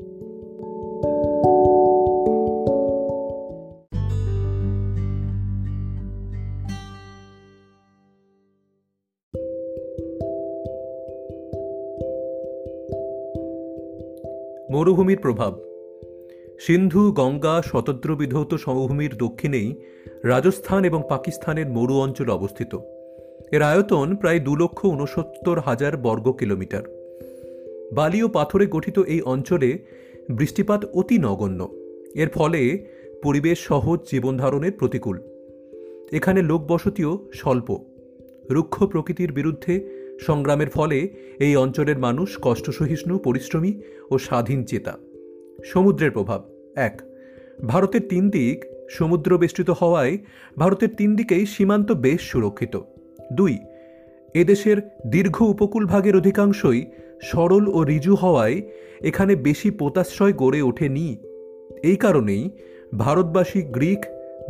মরুভূমির 14.84 15.18
প্রভাব। 15.18 15.60
সিন্ধু, 16.60 17.12
গঙ্গা 17.12 17.62
শতদ্র 17.64 18.16
বিধৌত 18.16 18.54
সমভূমির 18.54 19.16
দক্ষিণেই 19.16 19.74
রাজস্থান 20.24 20.84
এবং 20.84 21.02
পাকিস্তানের 21.08 21.66
মরু 21.66 21.94
অঞ্চল 21.94 22.30
অবস্থিত। 22.30 22.78
এর 23.52 23.62
আয়তন 23.62 24.16
প্রায় 24.16 24.40
দু 24.40 24.56
লক্ষ 24.56 24.84
উনসত্তর 24.84 25.60
হাজার 25.60 25.96
বর্গ 25.96 26.32
কিলোমিটার। 26.32 26.82
বালি 27.92 28.22
ও 28.22 28.28
পাথরে 28.28 28.66
গঠিত 28.66 28.98
এই 28.98 29.20
অঞ্চলে 29.20 29.78
বৃষ্টিপাত 30.30 30.84
অতি 30.84 31.18
নগণ্য। 31.18 31.68
এর 32.14 32.28
ফলে 32.28 32.86
পরিবেশ 33.22 33.58
সহজ, 33.58 34.00
জীবনধারণের 34.10 34.72
প্রতিকূল। 34.72 35.18
এখানে 36.12 36.42
লোকবসতিও 36.42 37.18
স্বল্প। 37.34 37.84
রুক্ষ 38.50 38.84
প্রকৃতির 38.84 39.32
বিরুদ্ধে 39.32 40.03
সংগ্রামের 40.20 40.68
ফলে 40.68 41.08
এই 41.40 41.56
অঞ্চলের 41.56 41.98
মানুষ 41.98 42.38
কষ্টসহিষ্ণু, 42.42 43.18
পরিশ্রমী 43.18 43.80
ও 44.10 44.18
স্বাধীন 44.18 44.64
চেতা। 44.64 44.98
সমুদ্রের 45.64 46.10
প্রভাব, 46.10 46.44
এক। 46.74 47.02
ভারতের 47.66 48.00
তিন 48.08 48.30
দিক 48.30 48.64
সমুদ্র 48.90 49.38
বেষ্টিত 49.38 49.70
হওয়ায় 49.70 50.18
ভারতের 50.58 50.88
তিন 50.96 51.16
দিকেই 51.16 51.46
সীমান্ত 51.46 51.92
বেশ 51.92 52.20
সুরক্ষিত। 52.20 52.80
দুই। 53.32 53.58
এদেশের 54.34 54.76
দীর্ঘ 55.06 55.42
উপকূল 55.42 55.86
ভাগের 55.86 56.16
অধিকাংশই 56.16 56.84
সরল 57.22 57.68
ও 57.68 57.84
ঋজু 57.88 58.14
হওয়ায় 58.14 58.62
এখানে 59.00 59.36
বেশি 59.36 59.70
পোতাশ্রয় 59.70 60.32
গড়ে 60.32 60.62
ওঠেনি। 60.62 61.16
এই 61.82 61.96
কারণেই 61.96 62.50
ভারতবাসী 62.98 63.62
গ্রিক 63.62 63.98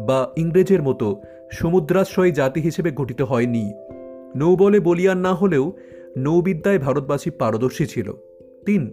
বা 0.06 0.32
ইংরেজের 0.36 0.82
মতো 0.82 1.22
সমুদ্রাশ্রয়ী 1.52 2.32
জাতি 2.32 2.60
হিসেবে 2.60 2.90
গঠিত 2.90 3.22
হয়নি। 3.22 3.72
নৌবলে 4.36 4.80
বলিয়ান 4.80 5.18
না 5.18 5.34
হলেও 5.34 5.72
নৌবিদ্যায় 6.16 6.78
ভারতবাসী 6.78 7.30
পারদর্শী 7.30 7.86
ছিল। 7.86 8.12
তিন, 8.66 8.90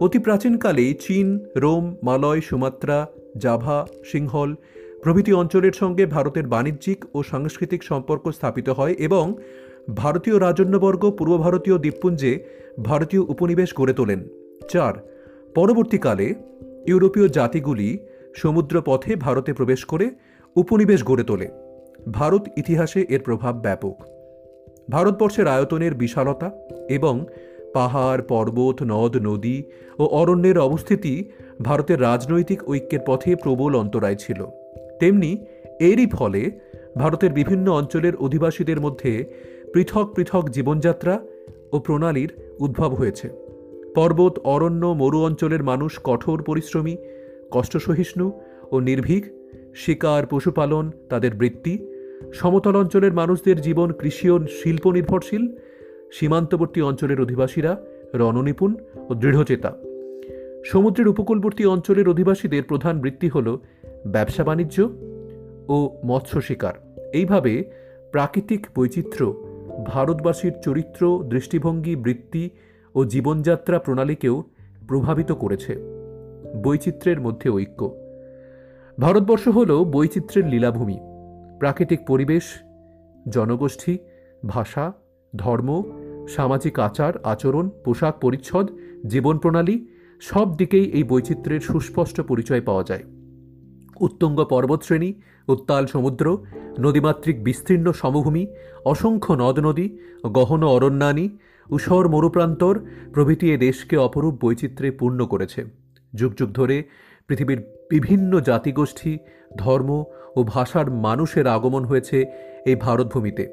অতি 0.00 0.18
প্রাচীনকালে 0.18 0.94
চীন, 0.94 1.46
Rome, 1.56 1.96
Malaya, 2.02 2.40
Sumatra, 2.40 3.06
Java, 3.38 3.86
Sinhala 4.04 4.54
প্রভৃতি 5.02 5.32
অঞ্চলের 5.32 5.72
সঙ্গে 5.72 6.06
ভারতের 6.06 6.46
বাণিজ্যিক 6.46 7.04
ও 7.14 7.22
সাংস্কৃতিক 7.22 7.82
সম্পর্ক 7.84 8.28
স্থাপিত 8.28 8.68
হয় 8.68 8.94
এবং 8.98 9.34
ভারতীয় 9.96 10.40
রাজন্যবর্গ 10.40 11.10
পূর্ব 11.10 11.38
ভারতীয় 11.38 11.78
দ্বীপপুঞ্জে 11.78 12.44
ভারতীয় 12.82 13.22
উপনিবেশ 13.22 13.74
গড়ে 13.74 13.92
তোলেন। 13.92 14.28
চার, 14.70 14.94
পরবর্তীকালে 15.54 16.34
ইউরোপীয় 16.86 17.28
জাতিগুলি 17.28 17.98
সমুদ্র 18.36 18.82
পথে 18.82 19.16
ভারতে 19.16 19.52
প্রবেশ 19.52 19.84
করে 19.84 20.10
উপনিবেশ 20.56 21.04
গড়ে 21.04 21.24
তোলে। 21.24 21.48
ভারত 22.12 22.48
ইতিহাসে 22.56 23.06
এর 23.08 23.20
প্রভাব 23.20 23.60
ব্যাপক। 23.60 24.17
ভারতবর্ষের 24.90 25.46
আয়তনের 25.46 25.94
বিশালতা 25.94 26.50
এবং 26.88 27.26
পাহাড়, 27.74 28.22
পর্বত, 28.22 28.82
নদ, 28.82 29.16
নদী 29.16 29.62
ও 29.98 30.04
অরণ্যের 30.04 30.58
অবস্থিতি 30.58 31.30
ভারতের 31.62 32.02
রাজনৈতিক 32.02 32.68
ঐক্যের 32.68 33.00
পথে 33.06 33.36
প্রবল 33.36 33.76
অন্তরায় 33.76 34.16
ছিল। 34.16 34.46
তেমনি 35.00 35.44
এরই 35.80 36.06
ফলে 36.06 36.50
ভারতের 36.96 37.32
বিভিন্ন 37.32 37.72
অঞ্চলের 37.72 38.16
অধিবাসীদের 38.16 38.80
মধ্যে 38.80 39.24
পৃথক 39.74 40.12
পৃথক 40.16 40.48
জীবনযাত্রা 40.48 41.20
ও 41.72 41.78
প্রণালীর 41.78 42.32
উদ্ভব 42.60 42.94
হয়েছে। 42.94 43.28
পর্বত, 43.94 44.38
অরণ্য, 44.38 44.86
মরু 44.86 45.24
অঞ্চলের 45.24 45.62
মানুষ 45.62 45.98
কঠোর 46.04 46.42
পরিশ্রমী, 46.42 46.96
কষ্টসহিষ্ণু 47.50 48.40
ও 48.72 48.80
নির্ভীক। 48.80 49.24
শিকার, 49.74 50.26
পশুপালন, 50.26 50.90
তাদের 51.08 51.34
বৃত্তি 51.34 51.97
সমতল 52.34 52.76
অঞ্চলের 52.76 53.12
মানুষদের 53.12 53.60
জীবন 53.60 53.92
কৃষি 53.92 54.30
ও 54.30 54.46
শিল্প 54.46 54.92
নির্ভরশীল, 54.92 55.56
সীমান্তবর্তী 56.12 56.80
অঞ্চলের 56.80 57.20
অধিবাসীরা 57.20 57.76
রণনিপুণ 58.14 58.74
ও 59.08 59.14
দৃঢ়চেতা। 59.14 59.72
সমুদ্রের 60.64 61.08
উপকূলবর্তী 61.08 61.64
অঞ্চলের 61.64 62.08
অধিবাসীদের 62.08 62.62
প্রধান 62.62 63.00
বৃত্তি 63.00 63.28
হল 63.28 63.58
ব্যবসা 64.06 64.44
বাণিজ্য 64.44 64.88
ও 65.68 65.90
মৎস্য 66.06 66.40
শিকার। 66.40 66.72
এইভাবে 67.12 67.64
প্রাকৃতিক 68.12 68.66
বৈচিত্র্য, 68.76 69.32
ভারতবাসীর 69.86 70.52
চরিত্র, 70.62 71.24
দৃষ্টিভঙ্গি, 71.28 71.96
বৃত্তি 71.96 72.50
ও 72.94 73.04
জীবনযাত্রা 73.04 73.78
প্রণালীকেও 73.78 74.44
প্রভাবিত 74.88 75.32
করেছে। 75.32 75.76
বৈচিত্র্যের 76.62 77.20
মধ্যে 77.20 77.50
ঐক্য। 77.50 77.94
ভারতবর্ষ 79.00 79.48
হল 79.48 79.84
বৈচিত্র্যের 79.84 80.46
লীলাভূমি। 80.46 80.98
প্রাকৃতিক 81.58 82.00
পরিবেশ, 82.06 82.44
জনগোষ্ঠী, 83.28 83.98
ভাষা, 84.46 84.92
ধর্ম, 85.36 85.82
সামাজিক 86.28 86.78
আচার, 86.78 87.12
আচরণ, 87.22 87.70
পোশাক 87.84 88.18
পরিচ্ছদ, 88.20 88.66
জীবন 89.06 89.38
প্রণালী 89.38 89.86
সব 90.20 90.56
দিকেই 90.56 90.84
এই 90.84 91.02
বৈচিত্র্যের 91.02 91.60
সুস্পষ্ট 91.60 92.20
পরিচয় 92.20 92.60
পাওয়া 92.60 92.84
যায়। 92.84 93.04
উত্তঙ্গ 94.00 94.44
পর্বতশ্রেণী, 94.44 95.14
উত্তাল 95.48 95.86
সমুদ্র 95.86 96.38
নদীমাত্রিক 96.78 97.44
বিস্তীর্ণ 97.44 97.92
সমভূমি, 97.92 98.46
অসংখ্য 98.84 99.32
নদ 99.32 99.58
নদী 99.58 99.98
গহন 100.26 100.62
অরণ্যানী, 100.64 101.38
উষর 101.70 102.08
মরুপ্রান্তর 102.08 102.74
প্রভৃতি 103.14 103.54
এ 103.54 103.56
দেশকে 103.58 103.96
অপরূপ 103.96 104.44
বৈচিত্র্যে 104.44 104.90
পূর্ণ 104.90 105.26
করেছে। 105.26 105.64
যুগ 106.14 106.32
যুগ 106.38 106.50
ধরে 106.50 106.82
পৃথিবীর 107.26 107.60
বিভিন্ন 107.90 108.40
জাতিগোষ্ঠী, 108.40 109.18
ধর্ম 109.56 110.04
ও 110.36 110.42
ভাষার 110.42 110.90
মানুষের 110.90 111.46
আগমন 111.46 111.84
হয়েছে 111.84 112.26
এই 112.66 112.74
ভারতভূমিতে। 112.74 113.48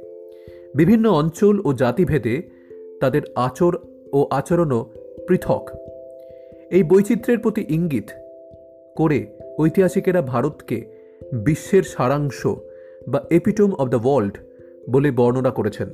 বিভিন্ন 0.75 1.09
অঞ্চল 1.09 1.61
ও 1.65 1.73
জাতিভেদে 1.73 2.41
তাদের 3.01 3.21
আচর 3.35 3.73
ও 4.13 4.27
আচরণও 4.31 4.91
পৃথক। 5.27 5.69
এই 6.71 6.83
বৈচিত্র্যের 6.83 7.39
প্রতি 7.39 7.65
ইঙ্গিত 7.69 8.09
করে 8.95 9.19
ঐতিহাসিকেরা 9.59 10.21
ভারতকে 10.21 10.77
বিশ্বের 11.33 11.83
সারাংশ 11.83 12.47
বা 13.07 13.23
এপিটোম 13.29 13.73
অব 13.73 13.87
দ্য 13.89 13.99
ওয়ার্ল্ড 14.03 14.37
বলে 14.89 15.11
বর্ণনা 15.11 15.49
করেছেন। 15.49 15.89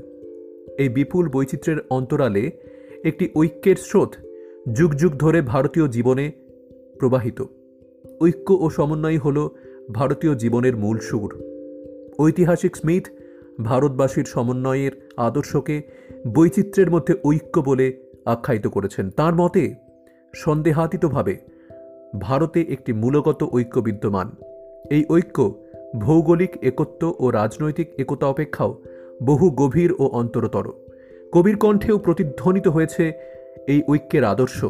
এই 0.77 0.89
বিপুল 0.89 1.29
বৈচিত্র্যের 1.29 1.77
অন্তরালে 1.89 2.51
একটি 3.03 3.29
ঐক্যের 3.35 3.75
স্রোত 3.75 4.15
যুগ 4.73 4.95
যুগ 4.95 5.11
ধরে 5.11 5.41
ভারতীয় 5.41 5.87
জীবনে 5.87 6.31
প্রবাহিত। 6.99 7.43
ঐক্য 8.21 8.53
ও 8.53 8.69
সমন্বয় 8.69 9.17
হল 9.17 9.49
ভারতীয় 9.93 10.35
জীবনের 10.35 10.77
মূল 10.77 10.97
সুর। 10.97 11.43
ঐতিহাসিক 12.19 12.75
স্মিথ 12.75 13.07
ভারতবাসীর 13.63 14.23
সমন্বয়ের 14.23 14.91
আদর্শকে 15.17 15.81
বৈচিত্র্যের 16.27 16.91
মধ্যে 16.91 17.13
ঐক্য 17.25 17.59
বলে 17.59 17.97
আখ্যায়িত 18.25 18.67
করেছেন। 18.67 19.09
তার 19.09 19.35
মতে, 19.35 19.75
সন্দেহাতীতভাবে 20.35 21.37
ভারতে 22.19 22.61
একটি 22.61 22.93
মূলগত 22.93 23.43
ঐক্য 23.53 23.79
বিদ্যমান। 23.79 24.31
এই 24.91 25.05
ঐক্য 25.09 25.55
ভৌগোলিক 25.99 26.57
একত্ব 26.61 27.15
ও 27.19 27.29
রাজনৈতিক 27.29 27.87
একতা 27.97 28.27
অপেক্ষাও 28.27 28.83
বহু 29.23 29.49
গভীর 29.49 29.91
ও 29.99 30.07
অন্তরতর। 30.07 30.73
কবির 31.31 31.57
কণ্ঠেও 31.57 31.97
প্রতিধ্বনিত 31.97 32.67
হয়েছে 32.67 33.11
এই 33.67 33.81
ঐক্যের 33.89 34.23
আদর্শ। 34.23 34.65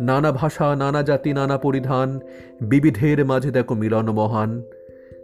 নানা 0.00 0.32
ভাষা, 0.32 0.76
নানা 0.76 1.02
জাতি, 1.02 1.32
নানা 1.32 1.58
পরিধান, 1.58 2.20
বিবিধের 2.62 3.24
মাঝে 3.24 3.50
দেখো 3.50 3.74
মিলন 3.74 4.10
মহান। 4.10 4.62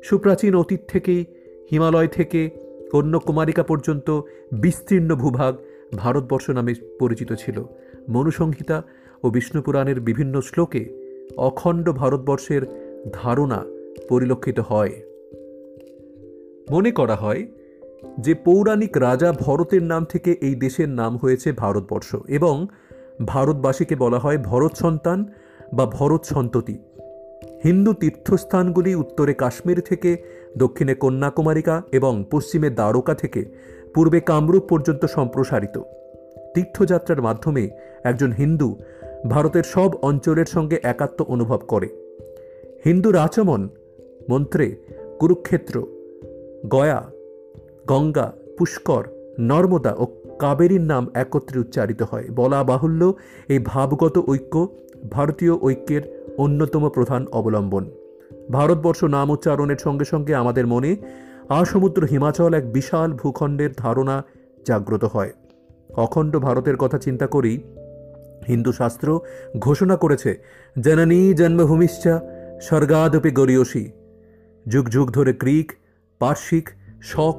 সুপ্রাচীন 0.03 0.55
অতীত 0.55 0.81
থেকেই 0.89 1.25
হিমালয় 1.71 2.09
থেকে, 2.09 2.51
কন্যাকুমারিকা 2.93 3.63
পর্যন্ত 3.63 4.21
বিস্তীর্ণ 4.53 5.15
ভূভাগ 5.15 5.57
ভারতবর্ষ 5.97 6.51
নামে 6.51 6.75
পরিচিত 6.99 7.33
ছিল। 7.33 7.65
মনুসংহিতা 8.09 8.83
ও 9.23 9.31
বিষ্ণুপুরাণের 9.31 10.01
বিভিন্ন 10.01 10.41
শ্লোকে 10.41 11.01
অখণ্ড 11.37 11.93
ভারতবর্ষের 11.93 12.63
ধারণা 13.13 13.65
পরিলক্ষিত 14.09 14.61
হয়। 14.61 15.03
মনে 16.71 16.91
করা 16.91 17.15
হয় 17.15 17.47
যে 18.21 18.35
পৌরাণিক 18.35 18.97
রাজা 18.97 19.33
ভরতের 19.33 19.83
নাম 19.83 20.05
থেকে 20.05 20.37
এই 20.41 20.55
দেশের 20.55 20.89
নাম 20.89 21.17
হয়েছে 21.17 21.53
ভারতবর্ষ 21.53 22.17
এবং 22.29 22.67
ভারতবাসীকে 23.27 23.97
বলা 23.97 24.19
হয় 24.19 24.39
ভরত 24.39 24.75
সন্তান 24.75 25.25
বা 25.75 25.87
ভরত 25.87 26.25
সন্ততি। 26.25 26.79
হিন্দু 27.65 27.93
তীর্থস্থানগুলি 27.93 28.95
উত্তরে 28.95 29.35
কাশ্মীর 29.35 29.81
থেকে, 29.81 30.17
দক্ষিণে 30.59 30.95
কন্যাকুমারিকা 30.95 31.83
এবং 31.93 32.25
পশ্চিমে 32.31 32.71
দ্বারকা 32.71 33.15
থেকে, 33.15 33.45
পূর্বে 33.95 34.21
কামরূপ 34.21 34.63
পর্যন্ত 34.63 35.05
সম্প্রসারিত। 35.05 35.83
তীর্থযাত্রার 36.55 37.23
মাধ্যমে 37.23 37.71
একজন 38.05 38.33
হিন্দু 38.33 38.77
ভারতের 39.29 39.63
সব 39.63 39.95
অঞ্চলের 39.95 40.47
সঙ্গে 40.47 40.81
একাত্ম 40.83 41.25
অনুভব 41.25 41.61
করে। 41.69 41.89
হিন্দুর 42.85 43.17
আচমন 43.17 43.69
মন্ত্রে 44.29 44.77
কুরুক্ষেত্র, 45.21 45.87
গয়া, 46.69 47.11
গঙ্গা, 47.89 48.33
পুষ্কর, 48.59 49.05
নর্মদা 49.41 49.95
ও 49.99 50.07
কাবেরীর 50.40 50.85
নাম 50.92 51.05
একত্রে 51.14 51.57
উচ্চারিত 51.61 52.00
হয়। 52.03 52.26
বলা 52.31 52.61
বাহুল্য, 52.64 53.03
এই 53.48 53.61
ভাবগত 53.64 54.16
ঐক্য 54.29 54.55
ভারতীয় 55.11 55.55
ঐক্যের 55.62 56.03
অন্যতম 56.38 56.83
প্রধান 56.88 57.22
অবলম্বন। 57.33 57.85
ভারতবর্ষ 58.53 59.00
নাম 59.05 59.29
উচ্চারণের 59.31 59.81
সঙ্গে 59.85 60.05
সঙ্গে 60.05 60.33
আমাদের 60.35 60.66
মনে 60.66 60.90
আসমুদ্র 61.61 62.00
হিমাচল 62.05 62.53
এক 62.55 62.64
বিশাল 62.72 63.09
ভূখণ্ডের 63.12 63.72
ধারণা 63.76 64.16
জাগ্রত 64.66 65.05
হয়। 65.05 65.33
অখণ্ড 65.96 66.33
ভারতের 66.37 66.76
কথা 66.76 66.98
চিন্তা 66.98 67.26
করি 67.26 67.53
হিন্দু 68.48 68.72
শাস্ত্র 68.72 69.09
ঘোষণা 69.59 69.96
করেছে, 69.96 70.31
জননী 70.76 71.22
জন্মভূমিশ্চা 71.35 72.14
স্বর্গাদপি 72.61 73.31
গরিয়সী। 73.31 73.85
যুগ 74.66 74.85
যুগ 74.88 75.07
ধরে 75.11 75.33
গ্রিক, 75.33 75.68
পার্শ্বিক, 76.20 76.66
শক, 77.03 77.38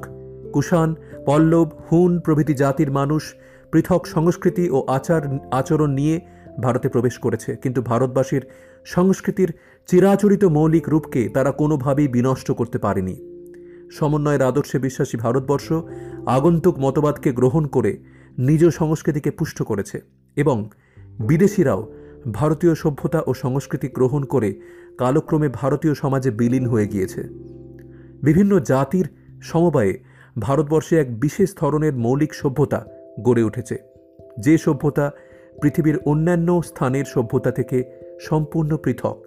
কুষাণ 0.52 0.88
পল্লব, 1.26 1.68
হুন 1.92 2.18
প্রভৃতি 2.18 2.54
জাতির 2.54 2.90
মানুষ, 2.90 3.34
পৃথক 3.72 4.06
সংস্কৃতি 4.06 4.70
ও 4.70 4.84
আচার, 4.88 5.22
আচরণ 5.50 5.90
নিয়ে 5.90 6.20
ভারতে 6.62 6.88
প্রবেশ 6.88 7.18
করেছে। 7.18 7.56
কিন্তু 7.56 7.82
ভারতবাসীর 7.82 8.42
সংস্কৃতির 8.84 9.52
চিরাচরিত 9.86 10.44
মৌলিক 10.44 10.88
রূপকে 10.88 11.28
তারা 11.28 11.50
কোনোভাবেই 11.52 12.08
বিনষ্ট 12.08 12.50
করতে 12.50 12.78
পারেনি। 12.78 13.16
সমন্বয়ের 13.90 14.42
আদর্শে 14.42 14.78
বিশ্বাসী 14.78 15.16
ভারতবর্ষ 15.16 15.72
আগন্তুক 16.26 16.78
মতবাদকে 16.78 17.32
গ্রহণ 17.32 17.66
করে 17.66 17.98
নিজ 18.38 18.64
সংস্কৃতিকে 18.64 19.30
পুষ্ট 19.30 19.62
করেছে 19.62 20.00
এবং 20.36 20.70
বিদেশিরাও 21.20 21.92
ভারতীয় 22.32 22.74
সভ্যতা 22.74 23.20
ও 23.26 23.34
সংস্কৃতি 23.34 23.88
গ্রহণ 23.88 24.24
করে 24.24 24.60
কালক্রমে 24.98 25.48
ভারতীয় 25.48 25.94
সমাজে 25.94 26.30
বিলীন 26.30 26.66
হয়ে 26.66 26.86
গিয়েছে। 26.86 27.22
বিভিন্ন 28.22 28.58
জাতির 28.58 29.06
সমবায়ে 29.42 30.11
ভারতবর্ষে 30.38 30.98
এক 30.98 31.20
বিশেষ 31.20 31.56
ধরনের 31.56 31.92
মৌলিক 31.92 32.34
সভ্যতা 32.34 32.86
গড়ে 33.22 33.42
উঠেছে। 33.42 33.78
যে 34.38 34.58
সভ্যতা 34.58 35.10
পৃথিবীর 35.62 35.98
অন্যান্য 35.98 36.62
স্থানের 36.66 37.04
সভ্যতা 37.04 37.50
থেকে 37.50 37.84
সম্পূর্ণ 38.20 38.76
পৃথক। 38.76 39.24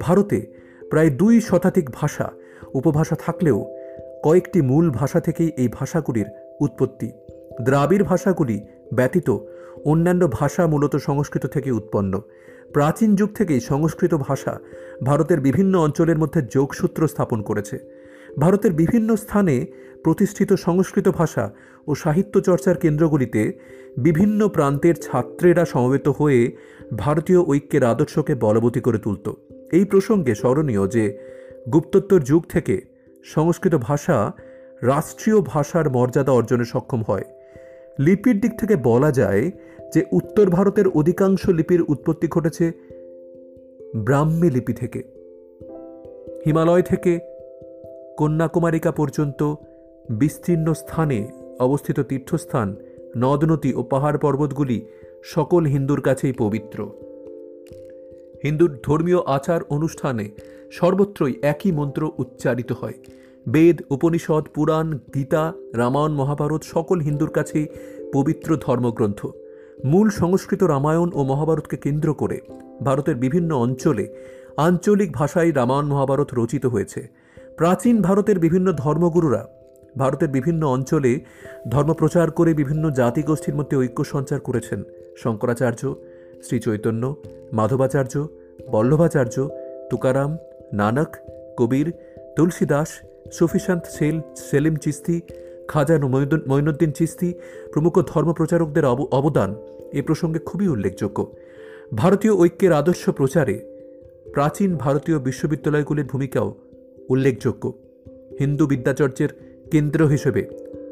ভারতে 0.00 0.46
প্রায় 0.90 1.10
দুই 1.10 1.40
শতাধিক 1.40 1.90
ভাষা, 1.92 2.32
উপভাষা 2.74 3.16
থাকলেও 3.16 3.64
কয়েকটি 4.24 4.62
মূল 4.62 4.90
ভাষা 4.90 5.20
থেকেই 5.20 5.50
এই 5.56 5.68
ভাষাগুলির 5.72 6.26
উৎপত্তি। 6.60 7.12
দ্রাবিড় 7.62 8.04
ভাষাগুলি 8.04 8.66
ব্যতীত 8.94 9.30
অন্যান্য 9.84 10.28
ভাষা 10.28 10.66
মূলত 10.66 10.96
সংস্কৃত 10.96 11.46
থেকে 11.46 11.70
উৎপন্ন। 11.70 12.22
প্রাচীন 12.72 13.14
যুগ 13.14 13.30
থেকেই 13.34 13.60
সংস্কৃত 13.60 14.14
ভাষা 14.14 14.58
ভারতের 15.04 15.40
বিভিন্ন 15.40 15.78
অঞ্চলের 15.78 16.18
মধ্যে 16.18 16.42
যোগসূত্র 16.42 17.08
স্থাপন 17.08 17.42
করেছে। 17.42 17.78
ভারতের 18.38 18.72
বিভিন্ন 18.72 19.16
স্থানে 19.16 19.66
প্রতিষ্ঠিত 20.04 20.52
সংস্কৃত 20.52 21.08
ভাষা 21.08 21.50
ও 21.86 21.94
সাহিত্য 21.94 22.40
চর্চার 22.40 22.76
কেন্দ্রগুলিতে 22.76 23.58
বিভিন্ন 23.98 24.48
প্রান্তের 24.48 24.94
ছাত্রেরা 24.94 25.64
সমবেত 25.64 26.08
হয়ে 26.08 26.56
ভারতীয় 26.98 27.40
ঐক্যের 27.40 27.84
আদর্শকে 27.84 28.34
বলবতী 28.34 28.80
করে 28.80 28.98
তুলত। 28.98 29.32
এই 29.72 29.84
প্রসঙ্গে 29.84 30.34
স্মরণীয় 30.34 30.88
যে 30.88 31.18
গুপ্তোত্তর 31.72 32.20
যুগ 32.20 32.42
থেকে 32.48 32.80
সংস্কৃত 33.24 33.74
ভাষা 33.74 34.32
রাষ্ট্রীয় 34.82 35.40
ভাষার 35.40 35.90
মর্যাদা 35.90 36.32
অর্জনে 36.32 36.64
সক্ষম 36.64 37.02
হয়। 37.02 37.24
লিপির 37.98 38.40
দিক 38.40 38.58
থেকে 38.58 38.76
বলা 38.76 39.10
যায় 39.10 39.50
যে 39.94 40.04
উত্তর 40.12 40.50
ভারতের 40.50 40.88
অধিকাংশ 40.88 41.48
লিপির 41.48 41.82
উৎপত্তি 41.82 42.28
ঘটেছে 42.28 42.72
ব্রাহ্মী 43.96 44.50
লিপি 44.50 44.72
থেকে। 44.72 45.02
হিমালয় 46.46 46.82
থেকে 46.82 47.18
কন্যাকুমারিকা 48.18 48.90
পর্যন্ত 48.92 49.54
বিস্তীর্ণ 50.10 50.72
স্থানে 50.72 51.28
অবস্থিত 51.60 52.00
তীর্থস্থান 52.00 52.76
নদ 53.16 53.44
নদী 53.44 53.74
ও 53.74 53.82
পাহাড় 53.82 54.18
পর্বতগুলি 54.18 54.86
সকল 55.24 55.64
হিন্দুর 55.64 56.00
কাছেই 56.00 56.32
পবিত্র। 56.32 56.90
হিন্দুর 58.42 58.78
ধর্মীয় 58.82 59.18
আচার 59.26 59.62
অনুষ্ঠানে 59.62 60.30
সর্বত্রই 60.72 61.34
একই 61.42 61.72
মন্ত্র 61.72 62.10
উচ্চারিত 62.18 62.72
হয়। 62.72 62.94
বেদ, 63.48 63.82
উপনিষদ, 63.90 64.44
পুরাণ, 64.54 64.98
গীতা, 65.14 65.52
রামায়ণ, 65.74 66.12
মহাভারত 66.12 66.62
সকল 66.62 67.00
হিন্দুর 67.00 67.30
কাছেই 67.30 67.66
পবিত্র 68.12 68.56
ধর্মগ্রন্থ। 68.56 69.26
মূল 69.84 70.10
সংস্কৃত 70.10 70.62
রামায়ণ 70.62 71.10
ও 71.14 71.22
মহাভারতকে 71.22 71.76
কেন্দ্র 71.76 72.14
করে 72.14 72.40
ভারতের 72.82 73.16
বিভিন্ন 73.16 73.56
অঞ্চলে 73.56 74.14
আঞ্চলিক 74.56 75.12
ভাষায় 75.12 75.54
রামায়ণ, 75.54 75.86
মহাভারত 75.86 76.28
রচিত 76.34 76.66
হয়েছে। 76.66 77.08
প্রাচীন 77.56 78.02
ভারতের 78.02 78.38
বিভিন্ন 78.38 78.72
ধর্মগুরুরা 78.72 79.61
ভারতের 79.96 80.28
বিভিন্ন 80.28 80.66
অঞ্চলে 80.66 81.20
ধর্মপ্রচার 81.70 82.30
করে 82.30 82.54
বিভিন্ন 82.54 82.90
জাতিগোষ্ঠীর 82.90 83.54
মধ্যে 83.54 83.76
ঐক্য 83.76 84.04
সঞ্চার 84.04 84.40
করেছেন 84.40 84.82
শঙ্করাচার্য, 85.16 85.94
শ্রী 86.42 86.60
চৈতন্য, 86.60 87.16
মাধবাচার্য, 87.52 88.28
বল্লভাচার্য, 88.70 89.48
তুকারাম, 89.90 90.36
নানক, 90.72 91.16
কবির, 91.56 91.92
তুলসীদাস, 92.36 92.88
সুফিশান্ত 93.32 93.82
সেল, 93.86 94.20
সেলিম 94.36 94.76
চিস্তি, 94.76 95.20
খাজা 95.68 95.98
মঈনুদ্দিন 96.46 96.92
চিস্তি 96.92 97.34
প্রমুখ 97.72 98.02
ধর্মপ্রচারকদের 98.06 98.84
অবদান 98.84 99.54
এ 99.92 100.02
প্রসঙ্গে 100.02 100.38
খুবই 100.38 100.68
উল্লেখযোগ্য। 100.68 101.32
ভারতীয় 101.94 102.34
ঐক্যের 102.34 102.72
আদর্শ 102.72 103.10
প্রচারে 103.10 103.60
প্রাচীন 104.32 104.76
ভারতীয় 104.76 105.18
বিশ্ববিদ্যালয়গুলির 105.18 106.04
ভূমিকাও 106.04 106.54
উল্লেখযোগ্য। 107.08 107.72
হিন্দু 108.38 108.66
বিদ্যাচর্যের 108.66 109.51
কেন্দ্র 109.72 110.06
হিসেবে 110.06 110.42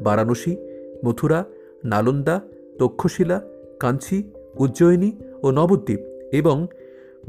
বারাণসী, 0.01 0.57
মথুরা, 1.05 1.45
নালন্দা, 1.85 2.40
তক্ষশিলা, 2.79 3.40
কাঞ্চি, 3.81 4.31
উজ্জয়িনী 4.59 5.12
ও 5.43 5.51
নবদ্বীপ 5.51 6.01
এবং 6.33 6.66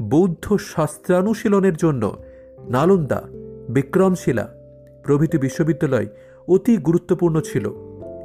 বৌদ্ধ 0.02 0.56
শাস্ত্রানুশীলনের 0.56 1.76
জন্য 1.76 2.22
নালন্দা 2.68 3.22
বিক্রমশিলা 3.68 4.54
প্রভৃতি 5.02 5.38
বিশ্ববিদ্যালয় 5.38 6.06
অতি 6.48 6.76
গুরুত্বপূর্ণ 6.76 7.40
ছিল। 7.40 7.70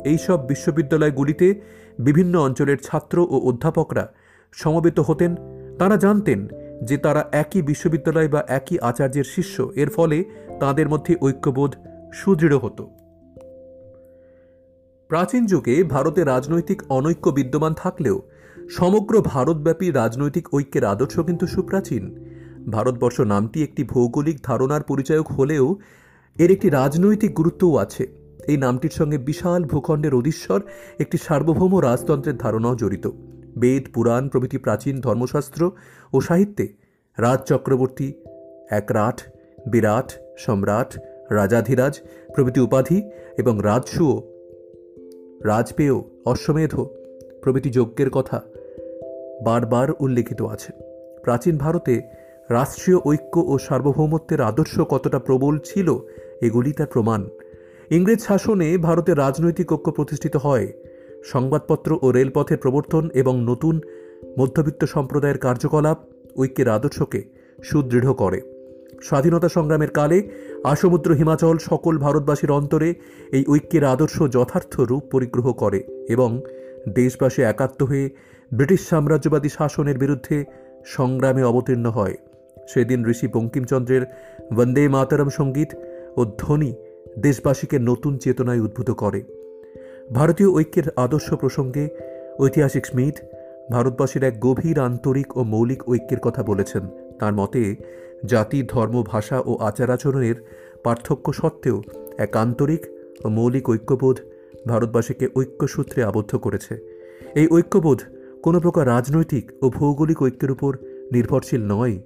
এইসব 0.06 0.48
বিশ্ববিদ্যালয়গুলিতে 0.48 1.62
বিভিন্ন 2.00 2.40
অঞ্চলের 2.40 2.78
ছাত্র 2.78 3.18
ও 3.20 3.38
অধ্যাপকরা 3.40 4.14
সমবেত 4.54 5.00
হতেন। 5.00 5.36
তারা 5.80 5.98
জানতেন 5.98 6.48
যে 6.84 6.98
তারা 6.98 7.26
একই 7.32 7.62
বিশ্ববিদ্যালয় 7.62 8.28
বা 8.28 8.44
একই 8.48 8.80
আচার্যের 8.80 9.24
শিষ্য। 9.24 9.72
এর 9.76 9.90
ফলে 9.90 10.24
তাদের 10.60 10.90
মধ্যে 10.90 11.16
ঐক্যবোধ 11.22 11.76
সুদৃঢ় 12.14 12.58
হতো। 12.58 12.90
প্রাচীন 15.10 15.46
যুগে 15.46 15.84
ভারতে 15.84 16.24
রাজনৈতিক 16.24 16.84
অনৈক্য 16.90 17.30
বিদ্যমান 17.30 17.74
থাকলেও 17.74 18.22
সমগ্র 18.70 19.22
ভারতব্যাপী 19.22 19.92
রাজনৈতিক 19.92 20.54
ঐক্যের 20.54 20.86
আদর্শ 20.86 21.20
কিন্তু 21.20 21.48
সুপ্রাচীন। 21.48 22.04
ভারতবর্ষ 22.72 23.20
নামটি 23.22 23.64
একটি 23.64 23.84
ভৌগোলিক 23.84 24.38
ধারণার 24.44 24.84
পরিচায়ক 24.84 25.28
হলেও 25.32 25.76
এর 26.38 26.52
একটি 26.52 26.70
রাজনৈতিক 26.70 27.34
গুরুত্বও 27.36 27.78
আছে। 27.78 28.08
এই 28.48 28.58
নামটির 28.58 28.90
সঙ্গে 28.90 29.18
বিশাল 29.18 29.64
ভূখণ্ডের 29.64 30.14
অধীশ্বর 30.16 30.60
একটি 31.00 31.18
সার্বভৌম 31.18 31.80
রাজতন্ত্রের 31.80 32.38
ধারণাও 32.38 32.76
জড়িত। 32.76 33.08
বেদ, 33.58 33.84
পুরাণ 33.94 34.30
প্রভৃতি 34.30 34.58
প্রাচীন 34.58 35.00
ধর্মশাস্ত্র 35.00 35.72
ও 36.14 36.22
সাহিত্যে 36.22 36.66
রাজ 37.18 37.40
চক্রবর্তী 37.46 38.14
একরাট 38.70 39.22
বিরাট, 39.68 40.12
সম্রাট, 40.38 40.90
রাজাধিরাজ 41.32 42.00
প্রভৃতি 42.36 42.60
উপাধি 42.60 42.98
এবং 43.38 43.60
রাজসুও 43.64 44.37
রাজপেয়, 45.44 46.02
অশ্বমেধ 46.26 46.76
প্রভৃতি 47.42 47.70
যজ্ঞের 47.70 48.10
কথা 48.10 48.42
বারবার 49.46 49.88
উল্লেখিত 50.00 50.42
আছে। 50.42 50.72
প্রাচীন 51.24 51.58
ভারতে 51.58 52.02
রাষ্ট্রীয় 52.50 52.98
ঐক্য 53.06 53.40
ও 53.40 53.58
সার্বভৌমত্বের 53.58 54.42
আদর্শ 54.42 54.80
কতটা 54.80 55.20
প্রবল 55.20 55.60
ছিল, 55.60 55.98
এগুলি 56.42 56.72
তার 56.72 56.88
প্রমাণ। 56.88 57.30
ইংরেজ 57.90 58.20
শাসনে 58.20 58.78
ভারতের 58.78 59.18
রাজনৈতিক 59.18 59.74
ঐক্য 59.74 59.92
প্রতিষ্ঠিত 59.92 60.36
হয়। 60.36 60.74
সংবাদপত্র 61.26 62.00
ও 62.02 62.12
রেলপথের 62.12 62.58
প্রবর্তন 62.58 63.10
এবং 63.14 63.44
নতুন 63.44 63.82
মধ্যবিত্ত 64.40 64.86
সম্প্রদায়ের 64.86 65.38
কার্যকলাপ 65.38 65.98
ঐক্যের 66.38 66.70
আদর্শকে 66.70 67.24
সুদৃঢ় 67.64 68.14
করে। 68.14 68.57
স্বাধীনতা 69.02 69.50
সংগ্রামের 69.50 69.90
কালে 69.90 70.30
আসমুদ্র 70.64 71.12
হিমাচল 71.12 71.58
সকল 71.58 71.98
ভারতবাসীর 71.98 72.52
অন্তরে 72.52 72.94
এই 73.32 73.46
ঐক্যের 73.50 73.84
আদর্শ 73.84 74.24
যথার্থ 74.24 74.80
রূপ 74.80 75.04
পরিগ্রহ 75.12 75.54
করে 75.54 75.84
এবং 76.10 76.42
দেশবাসী 76.90 77.42
একাত্ম 77.42 77.86
হয়ে 77.86 78.10
ব্রিটিশ 78.54 78.88
সাম্রাজ্যবাদী 78.90 79.50
শাসনের 79.50 79.98
বিরুদ্ধে 79.98 80.46
সংগ্রামে 80.86 81.44
অবতীর্ণ 81.44 81.86
হয়। 81.86 82.16
সেদিন 82.68 83.06
ঋষি 83.06 83.28
বঙ্কিমচন্দ্রের 83.28 84.02
বন্দে 84.56 84.88
মাতারম 84.88 85.30
সংগীত 85.30 85.68
ও 86.16 86.26
ধ্বনি 86.26 86.76
দেশবাসীকে 87.20 87.80
নতুন 87.80 88.18
চেতনায় 88.18 88.60
উদ্ভূত 88.60 88.92
করে। 88.92 89.24
ভারতীয় 90.14 90.50
ঐক্যের 90.50 90.84
আদর্শ 90.96 91.34
প্রসঙ্গে 91.34 91.90
ঐতিহাসিক 92.40 92.86
স্মিথ 92.86 93.16
ভারতবাসীর 93.72 94.24
এক 94.24 94.40
গভীর 94.40 94.80
আন্তরিক 94.80 95.38
ও 95.38 95.44
মৌলিক 95.44 95.90
ঐক্যের 95.90 96.20
কথা 96.20 96.44
বলেছেন। 96.44 96.88
তার 97.20 97.34
মতে 97.34 97.76
জাতি, 98.26 98.64
ধর্ম, 98.64 99.04
ভাষা 99.08 99.44
ও 99.46 99.58
আচার 99.58 99.90
আচরণের 99.90 100.36
পার্থক্য 100.84 101.34
সত্ত্বেও 101.34 101.84
এক 102.18 102.36
আন্তরিক 102.36 102.86
ও 103.26 103.30
মৌলিক 103.30 103.70
ঐক্যবোধ 103.70 104.20
ভারতবাসীকে 104.68 105.28
ঐক্যসূত্রে 105.36 106.04
আবদ্ধ 106.04 106.36
করেছে। 106.36 107.02
এই 107.36 107.48
ঐক্যবোধ 107.52 108.02
কোনো 108.44 108.60
প্রকার 108.60 108.88
রাজনৈতিক 108.88 109.52
ও 109.62 109.70
ভৌগোলিক 109.70 110.24
ঐক্যের 110.24 110.52
উপর 110.52 110.78
নির্ভরশীল 111.12 111.62
নয়। 111.62 112.00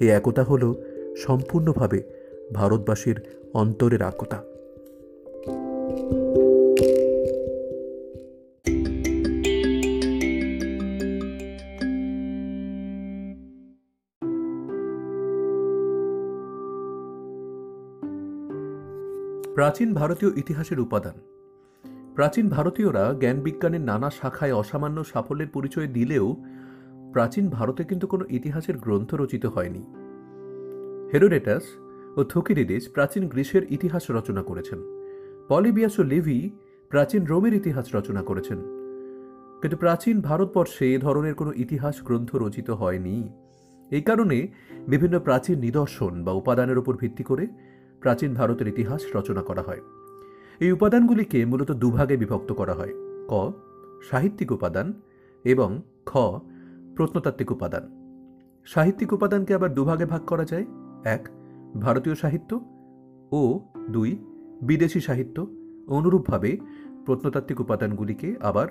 এই 0.00 0.08
একতা 0.08 0.42
হল 0.42 0.74
সম্পূর্ণভাবে 1.16 2.02
ভারতবাসীর 2.54 3.20
অন্তরের 3.54 4.02
একতা। 4.02 4.42
প্রাচীন 19.56 19.94
ভারতীয় 19.94 20.30
ইতিহাসের 20.36 20.80
উপাদান। 20.80 21.14
প্রাচীন 22.14 22.48
ভারতীয়রা 22.48 23.14
জ্ঞান 23.18 23.40
বিজ্ঞানের 23.40 23.80
নানা 23.80 24.10
শাখায় 24.10 24.54
অসামান্য 24.54 25.04
সাফল্যের 25.04 25.48
পরিচয় 25.48 25.86
দিলেও 25.86 26.36
প্রাচীন 27.12 27.48
ভারতে 27.48 27.84
কিন্তু 27.84 28.06
কোনো 28.06 28.24
ইতিহাসের 28.28 28.78
গ্রন্থ 28.78 29.14
রচিত 29.14 29.46
হয়নি। 29.46 29.86
হেরোডেটাস 31.12 31.62
ও 32.16 32.24
থকিরিডিস 32.24 32.88
প্রাচীন 32.88 33.28
গ্রীসের 33.28 33.62
ইতিহাস 33.70 34.10
রচনা 34.10 34.42
করেছেন। 34.42 34.78
পলিবিয়াস 35.48 35.98
ও 35.98 36.02
লিভি 36.02 36.50
প্রাচীন 36.88 37.24
রোমের 37.24 37.54
ইতিহাস 37.54 37.94
রচনা 37.94 38.22
করেছেন। 38.22 38.58
কিন্তু 39.62 39.76
প্রাচীন 39.76 40.20
ভারতবর্ষে 40.20 40.94
এ 40.94 40.98
ধরনের 40.98 41.34
কোনো 41.34 41.52
ইতিহাস 41.56 42.02
গ্রন্থ 42.02 42.34
রচিত 42.34 42.70
হয়নি। 42.70 43.28
এই 43.90 44.02
কারণে 44.02 44.48
বিভিন্ন 44.88 45.20
প্রাচীন 45.20 45.58
নিদর্শন 45.58 46.24
বা 46.24 46.32
উপাদানের 46.32 46.78
উপর 46.78 46.96
ভিত্তি 46.96 47.24
করে 47.24 47.46
প্রাচীন 48.00 48.34
ভারতের 48.34 48.68
ইতিহাস 48.68 49.16
রচনা 49.16 49.42
করা 49.42 49.62
হয়। 49.62 49.80
এই 50.60 50.72
উপাদানগুলিকে 50.72 51.44
মূলত 51.44 51.72
দুভাগে 51.72 52.16
বিভক্ত 52.16 52.52
করা 52.52 52.74
হয়। 52.74 52.92
ক, 53.28 53.52
সাহিত্যিক 54.10 54.52
উপাদান 54.52 54.92
এবং 55.44 55.82
খ, 56.06 56.16
প্রত্নতাত্ত্বিক 56.96 57.52
উপাদান। 57.52 58.06
সাহিত্যিক 58.64 59.12
উপাদানকে 59.12 59.54
আবার 59.54 59.74
দুভাগে 59.74 60.06
ভাগ 60.06 60.26
করা 60.26 60.44
যায়। 60.44 60.66
এক, 61.04 61.28
ভারতীয় 61.80 62.14
সাহিত্য 62.14 62.60
ও 63.32 63.60
দুই, 63.90 64.18
বিদেশি 64.62 65.00
সাহিত্য। 65.00 65.46
অনুরূপভাবে 65.88 66.58
প্রত্নতাত্ত্বিক 67.06 67.60
উপাদানগুলিকে 67.60 68.36
আবার 68.40 68.68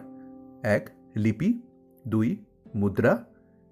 এক, 0.64 0.90
লিপি, 1.16 1.62
দুই, 2.08 2.46
মুদ্রা, 2.76 3.26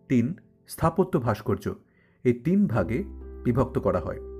তিন, 0.08 0.36
স্থাপত্য 0.68 1.20
ভাস্কর্য। 1.20 1.76
এই 2.24 2.34
তিন 2.34 2.68
ভাগে 2.68 3.04
বিভক্ত 3.44 3.80
করা 3.80 4.00
হয়। 4.00 4.33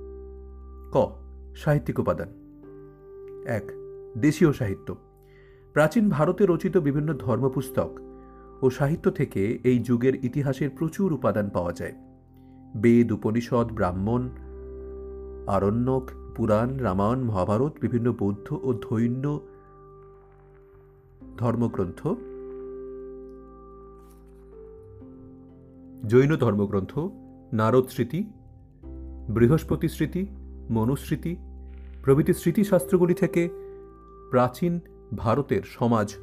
ক, 0.94 1.16
সাহিত্যিক 1.56 1.98
উপাদান। 1.98 2.28
এক, 3.46 3.72
দেশীয় 4.18 4.52
সাহিত্য। 4.52 4.96
প্রাচীন 5.72 6.08
ভারতে 6.08 6.46
রচিত 6.46 6.76
বিভিন্ন 6.76 7.14
ধর্মপুস্তক 7.14 7.90
ও 8.62 8.70
সাহিত্য 8.70 9.10
থেকে 9.10 9.58
এই 9.64 9.78
যুগের 9.78 10.24
ইতিহাসের 10.24 10.70
প্রচুর 10.70 11.12
উপাদান 11.12 11.50
পাওয়া 11.50 11.72
যায়। 11.72 11.92
বেদ, 12.76 13.12
উপনিষদ, 13.12 13.72
ব্রাহ্মণ, 13.72 14.28
আরণ্যক, 15.46 16.10
পুরাণ, 16.36 16.76
রামায়ণ, 16.76 17.22
মহাভারত, 17.22 17.72
বিভিন্ন 17.80 18.12
বৌদ্ধ 18.12 18.58
ও 18.62 18.74
ধৈন্য 18.74 19.40
ধর্মগ্রন্থ। 21.38 22.06
জৈন 26.06 26.36
ধর্মগ্রন্থ, 26.36 26.98
নারদ 27.52 27.86
স্মৃতি, 27.86 28.24
বৃহস্পতি 29.28 29.88
স্মৃতি 29.88 30.26
মনুস্মৃতি, 30.70 31.36
প্রভৃতি 32.02 32.32
স্মৃতিশাস্ত্রগুলি 32.32 33.14
থেকে 33.14 33.48
প্রাচীন 34.30 34.80
ভারতের 35.16 35.62
সমাজ, 35.66 36.14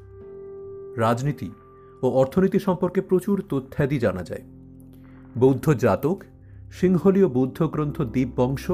রাজনীতি 0.97 1.51
ও 2.01 2.10
অর্থনীতি 2.10 2.60
সম্পর্কে 2.60 3.01
প্রচুর 3.01 3.43
তথ্যাদি 3.49 3.99
জানা 3.99 4.23
যায়। 4.23 4.41
বৌদ্ধ 5.38 5.73
জাতক, 5.73 6.23
সিংহলীয় 6.71 7.27
বৌদ্ধ 7.27 7.63
গ্রন্থ 7.63 8.01
দ্বীপবংশ 8.01 8.71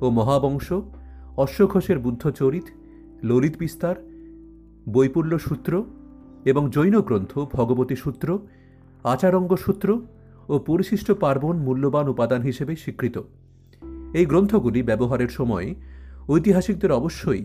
ও 0.00 0.10
মহাবংশ 0.10 0.72
অশ্বঘোষের 1.36 1.98
বুদ্ধচরিত 1.98 2.64
ললিত 3.24 3.56
বিস্তার, 3.58 3.96
বৈপুল্য 4.88 5.38
সূত্র 5.38 5.84
এবং 6.44 6.70
জৈন 6.70 7.00
গ্রন্থ, 7.00 7.38
ভগবতী 7.38 7.96
সূত্র, 7.96 8.38
আচারঙ্গ 9.04 9.56
সূত্র 9.56 10.00
ও 10.48 10.58
পরিশিষ্ট 10.58 11.12
পার্বণ 11.12 11.56
মূল্যবান 11.56 12.08
উপাদান 12.08 12.42
হিসেবে 12.42 12.76
স্বীকৃত। 12.76 13.22
এই 14.16 14.26
গ্রন্থগুলি 14.26 14.82
ব্যবহারের 14.82 15.28
সময় 15.28 15.74
ঐতিহাসিকদের 16.28 16.92
অবশ্যই 16.92 17.42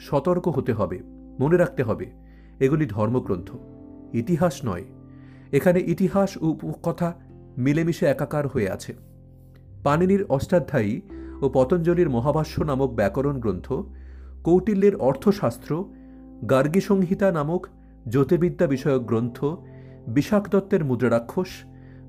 সতর্ক 0.00 0.48
হতে 0.48 0.72
হবে, 0.72 0.98
মনে 1.40 1.56
রাখতে 1.56 1.82
হবে। 1.82 2.06
এগুলি 2.60 2.86
ধর্মগ্রন্থ, 2.86 3.48
ইতিহাস 4.14 4.54
নয়। 4.64 4.84
এখানে 5.52 5.80
ইতিহাস 5.80 6.36
ও 6.36 6.46
উপকথা 6.62 7.08
মিলেমিশে 7.58 8.06
একাকার 8.06 8.46
হয়ে 8.48 8.70
আছে। 8.70 8.92
পানিনির 9.84 10.22
অষ্টাধ্যায়ী 10.28 11.00
ও 11.40 11.48
পতঞ্জলির 11.48 12.08
মহাভাষ্য 12.08 12.64
নামক 12.64 12.90
ব্যাকরণ 12.90 13.36
গ্রন্থ, 13.40 13.72
কৌটিল্যের 14.44 14.94
অর্থশাস্ত্র 14.96 15.84
গার্গী 16.50 16.80
সংহিতা 16.80 17.28
নামক 17.32 17.62
জ্যোতির্বিদ্যা 18.08 18.66
বিষয়ক 18.66 19.02
গ্রন্থ 19.02 19.44
বিশাখ 20.08 20.44
দত্তের 20.48 20.84
মুদ্রারাক্ষস, 20.84 21.50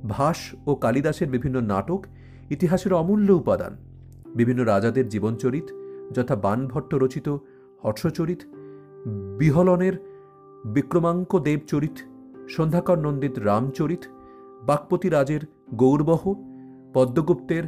ভাস 0.07 0.39
ও 0.65 0.71
কালিদাসের 0.75 1.29
বিভিন্ন 1.29 1.57
নাটক 1.61 2.01
ইতিহাসের 2.49 2.93
অমূল্য 2.93 3.33
উপাদান। 3.33 3.90
বিভিন্ন 4.35 4.61
রাজাদের 4.63 5.05
জীবনচরিত 5.09 5.67
যথা 6.15 6.35
বানভট্ট 6.35 6.91
রচিত 6.93 7.27
হর্ষচরিত, 7.83 8.41
বিহলনের 9.37 9.95
বিক্রমাঙ্ক 10.65 11.31
দেবচরিত, 11.39 11.97
সন্ধ্যাকর 12.49 12.97
নন্দিত 12.97 13.35
রামচরিত, 13.39 14.03
বাকপতি 14.63 15.09
রাজের 15.09 15.41
গৌরবহ, 15.73 16.33
পদ্মগুপ্তের 16.93 17.63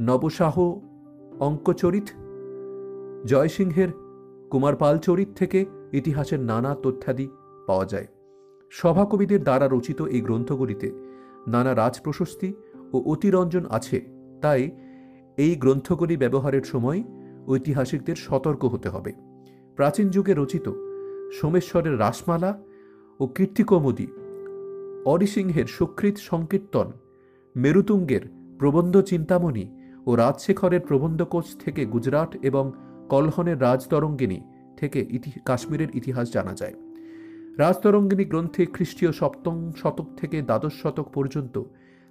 নবসাহ 0.00 0.56
অঙ্কচরিত, 1.40 2.08
জয়সিংহের 3.26 3.90
কুমারপাল 4.50 4.98
চরিত 4.98 5.28
থেকে 5.36 5.58
ইতিহাসের 5.92 6.40
নানা 6.40 6.76
তথ্যাদি 6.82 7.26
পাওয়া 7.66 7.86
যায়। 7.86 8.08
সভাকবিদের 8.70 9.40
দ্বারা 9.42 9.68
রচিত 9.68 10.02
এই 10.02 10.20
গ্রন্থগুলিতে 10.20 10.88
নানা 11.48 11.74
রাজপ্রশস্তি 11.74 12.50
ও 12.92 12.96
অতিরঞ্জন 13.12 13.64
আছে, 13.70 13.98
তাই 14.42 14.62
এই 15.38 15.56
গ্রন্থগুলি 15.56 16.16
ব্যবহারের 16.16 16.62
সময় 16.62 17.02
ঐতিহাসিকদের 17.46 18.16
সতর্ক 18.16 18.64
হতে 18.64 18.88
হবে। 18.88 19.12
প্রাচীন 19.76 20.08
যুগে 20.08 20.34
রচিত 20.34 20.72
সোমেশ্বরের 21.40 21.98
রাসমালা 21.98 22.62
ও 23.20 23.26
কীর্তিকৌমুদী, 23.26 24.06
অরিসিংহের 25.04 25.66
সুকৃত 25.66 26.16
সংকীর্তন, 26.16 26.92
মেরুতুঙ্গের 27.56 28.20
প্রবন্ধ 28.58 29.00
চিন্তামণি 29.00 29.64
ও 30.06 30.14
রাজশেখরের 30.14 30.80
প্রবন্ধকোচ 30.80 31.56
থেকে 31.56 31.86
গুজরাট 31.86 32.36
এবং 32.42 32.72
কলহনের 33.08 33.60
রাজতরঙ্গিনী 33.60 34.40
থেকে 34.76 35.06
ইতি, 35.10 35.30
কাশ্মীরের 35.44 35.96
ইতিহাস 35.96 36.32
জানা 36.32 36.54
যায়। 36.54 36.74
রাজতরঙ্গিনী 37.58 38.24
গ্রন্থে 38.24 38.66
খ্রিস্টীয় 38.66 39.12
সপ্তম 39.12 39.72
শতক 39.72 40.06
থেকে 40.16 40.42
দ্বাদশ 40.42 40.74
শতক 40.82 41.06
পর্যন্ত 41.14 41.62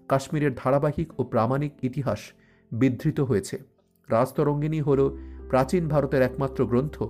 কাশ্মীরের 0.07 0.53
ধারাবাহিক 0.55 1.19
ও 1.19 1.23
প্রামাণিক 1.23 1.71
ইতিহাস 1.83 2.33
বিধৃত 2.73 3.19
হয়েছে। 3.19 3.57
রাজতরঙ্গিনী 4.09 4.81
হল 4.81 5.17
প্রাচীন 5.49 5.88
ভারতের 5.88 6.21
একমাত্র 6.21 6.65
গ্রন্থ, 6.65 7.03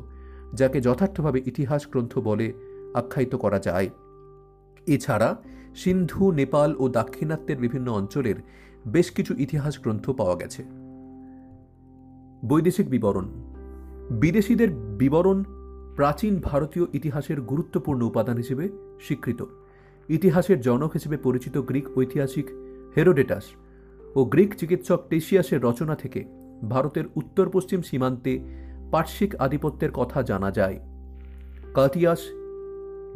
যাকে 0.53 0.81
যথার্থভাবে 0.81 1.41
ইতিহাস 1.45 1.87
গ্রন্থ 1.87 2.19
বলে 2.19 2.53
আখ্যায়িত 2.93 3.35
করা 3.35 3.59
যায়। 3.59 3.89
এছাড়া 4.87 5.41
সিন্ধু, 5.75 6.31
নেপাল 6.31 6.75
ও 6.79 6.89
দাক্ষিণাত্যের 6.89 7.57
বিভিন্ন 7.57 7.91
অঞ্চলের 7.91 8.35
বেশ 8.87 9.11
কিছু 9.11 9.33
ইতিহাস 9.37 9.79
গ্রন্থ 9.79 10.09
পাওয়া 10.09 10.35
গেছে। 10.35 10.63
বৈদেশিক 12.47 12.89
বিবরণ। 12.89 13.25
বিদেশিদের 14.11 14.71
বিবরণ 14.71 15.43
প্রাচীন 15.95 16.39
ভারতীয় 16.43 16.85
ইতিহাসের 16.93 17.41
গুরুত্বপূর্ণ 17.41 18.01
উপাদান 18.01 18.37
হিসেবে 18.37 18.69
স্বীকৃত। 19.01 19.45
ইতিহাসের 20.09 20.61
জনক 20.61 20.91
হিসেবে 20.91 21.17
পরিচিত 21.17 21.57
গ্রিক 21.57 21.97
ঐতিহাসিক 21.97 22.45
হেরোডেটাস। 22.97 23.43
ও 24.15 24.25
গ্রিক 24.25 24.55
চিকিৎসক 24.55 25.07
টেসিয়াসের 25.09 25.63
রচনা 25.63 25.95
থেকে 25.95 26.25
ভারতের 26.69 27.03
উত্তর 27.15 27.49
পশ্চিম 27.49 27.81
সীমান্তে 27.81 28.39
পার্শ্বিক 28.91 29.35
আধিপত্যের 29.35 29.91
কথা 29.91 30.21
জানা 30.21 30.51
যায়। 30.51 30.79
Curtius 31.73 32.19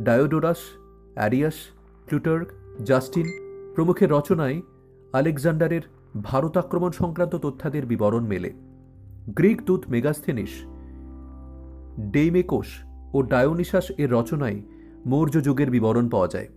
Diodorus, 0.01 0.57
Arrian, 1.15 1.53
Plutarch, 2.05 2.47
Justin 2.85 3.27
প্রমুখের 3.75 4.09
রচনায় 4.11 4.61
আলেকজান্ডারের 5.13 5.81
ভারত 6.23 6.57
আক্রমণ 6.57 6.91
সংক্রান্ত 6.91 7.35
তথ্যাদের 7.35 7.85
বিবরণ 7.85 8.23
মেলে। 8.25 8.53
গ্রিক 9.35 9.65
দূত 9.65 9.83
মেগাস্থেনিস, 9.89 10.49
ডেইমেকোস 12.11 12.67
ও 13.13 13.21
ডায়োনিসাস 13.21 13.91
এর 13.97 14.11
রচনায় 14.11 14.61
মৌর্য 15.05 15.43
যুগের 15.43 15.71
বিবরণ 15.71 16.09
পাওয়া 16.09 16.27
যায়। 16.27 16.47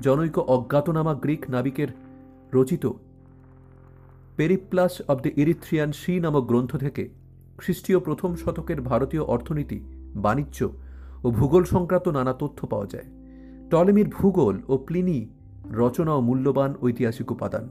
জনৈক 0.00 0.38
অজ্ঞাতনামা 0.38 1.14
গ্রিক 1.14 1.50
নাবিকের 1.50 1.88
রচিত 2.52 2.92
Periplus 4.36 4.94
of 5.08 5.18
the 5.24 5.30
Erythraean 5.42 5.90
Sea 5.92 6.12
নামক 6.20 6.44
গ্রন্থ 6.50 6.72
থেকে 6.76 7.04
খ্রিস্টীয় 7.58 7.98
প্রথম 8.00 8.30
শতকের 8.36 8.78
ভারতীয় 8.80 9.22
অর্থনীতি, 9.22 9.78
বাণিজ্য 10.24 10.58
ও 11.24 11.30
ভূগোল 11.30 11.64
সংক্রান্ত 11.64 12.06
নানা 12.08 12.32
তথ্য 12.32 12.66
পাওয়া 12.66 12.86
যায়। 12.86 13.08
টলেমির 13.70 14.08
ভূগোল 14.08 14.56
ও 14.68 14.74
প্লিনি 14.78 15.18
রচনা 15.82 16.12
ও 16.14 16.20
মূল্যবান 16.20 16.70
ঐতিহাসিক 16.82 17.28
উপাদান। 17.30 17.64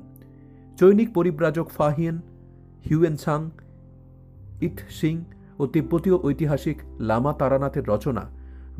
চৈনিক 0.80 1.10
পরিব্রাজক 1.14 1.68
Fahien, 1.70 2.18
Hiuen 2.90 3.16
Tsang 3.18 3.40
I 4.62 4.78
Tsing 5.00 5.16
ও 5.60 5.64
তিব্বতীয় 5.68 6.18
ঐতিহাসিক 6.28 6.78
লামা 7.00 7.34
তারানাথের 7.34 7.86
রচনা 7.88 8.24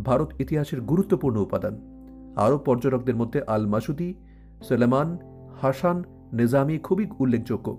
ভারত 0.06 0.30
ইতিহাসের 0.40 0.82
গুরুত্বপূর্ণ 0.82 1.38
উপাদান। 1.42 1.76
আরও 2.36 2.58
পর্যটকদের 2.58 3.16
মধ্যে 3.16 3.40
আল 3.48 3.64
মাসুদি 3.74 4.10
সেলেমান, 4.68 5.10
হাসান 5.62 5.98
নিজামি 6.34 6.78
খুবই 6.78 7.08
উল্লেখযোগ্য। 7.20 7.78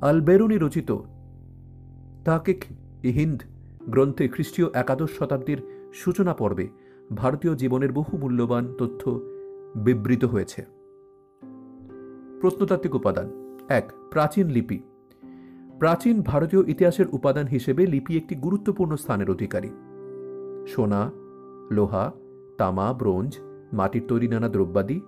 আল 0.00 0.20
বেরুনি 0.20 0.58
রচিত 0.58 0.96
তাকিক 2.24 2.64
ইহিন্দ 3.02 3.42
গ্রন্থে 3.82 4.28
খ্রিস্টীয় 4.28 4.68
একাদশ 4.74 5.08
শতাব্দীর 5.18 5.62
সূচনা 5.94 6.34
পর্বে 6.34 6.68
ভারতীয় 7.16 7.54
জীবনের 7.54 7.92
বহু 7.92 8.18
মূল্যবান 8.18 8.74
তথ্য 8.78 9.10
বিবৃত 9.76 10.24
হয়েছে। 10.24 10.62
প্রত্নতাত্ত্বিক 12.40 12.94
উপাদান। 12.94 13.56
এক, 13.68 13.92
প্রাচীন 14.10 14.48
লিপি। 14.48 14.78
প্রাচীন 15.78 16.22
ভারতীয় 16.22 16.62
ইতিহাসের 16.66 17.06
উপাদান 17.12 17.46
হিসেবে 17.46 17.86
লিপি 17.86 18.16
একটি 18.16 18.34
গুরুত্বপূর্ণ 18.34 18.96
স্থানের 18.96 19.30
অধিকারী। 19.30 19.68
সোনা, 20.66 21.10
লোহা, 21.70 22.12
তামা, 22.58 22.92
ব্রোঞ্জ, 22.92 23.38
মাটির 23.72 24.02
তৈরি 24.08 24.28
নানা 24.28 24.48
দ্রব্যাদি, 24.48 25.00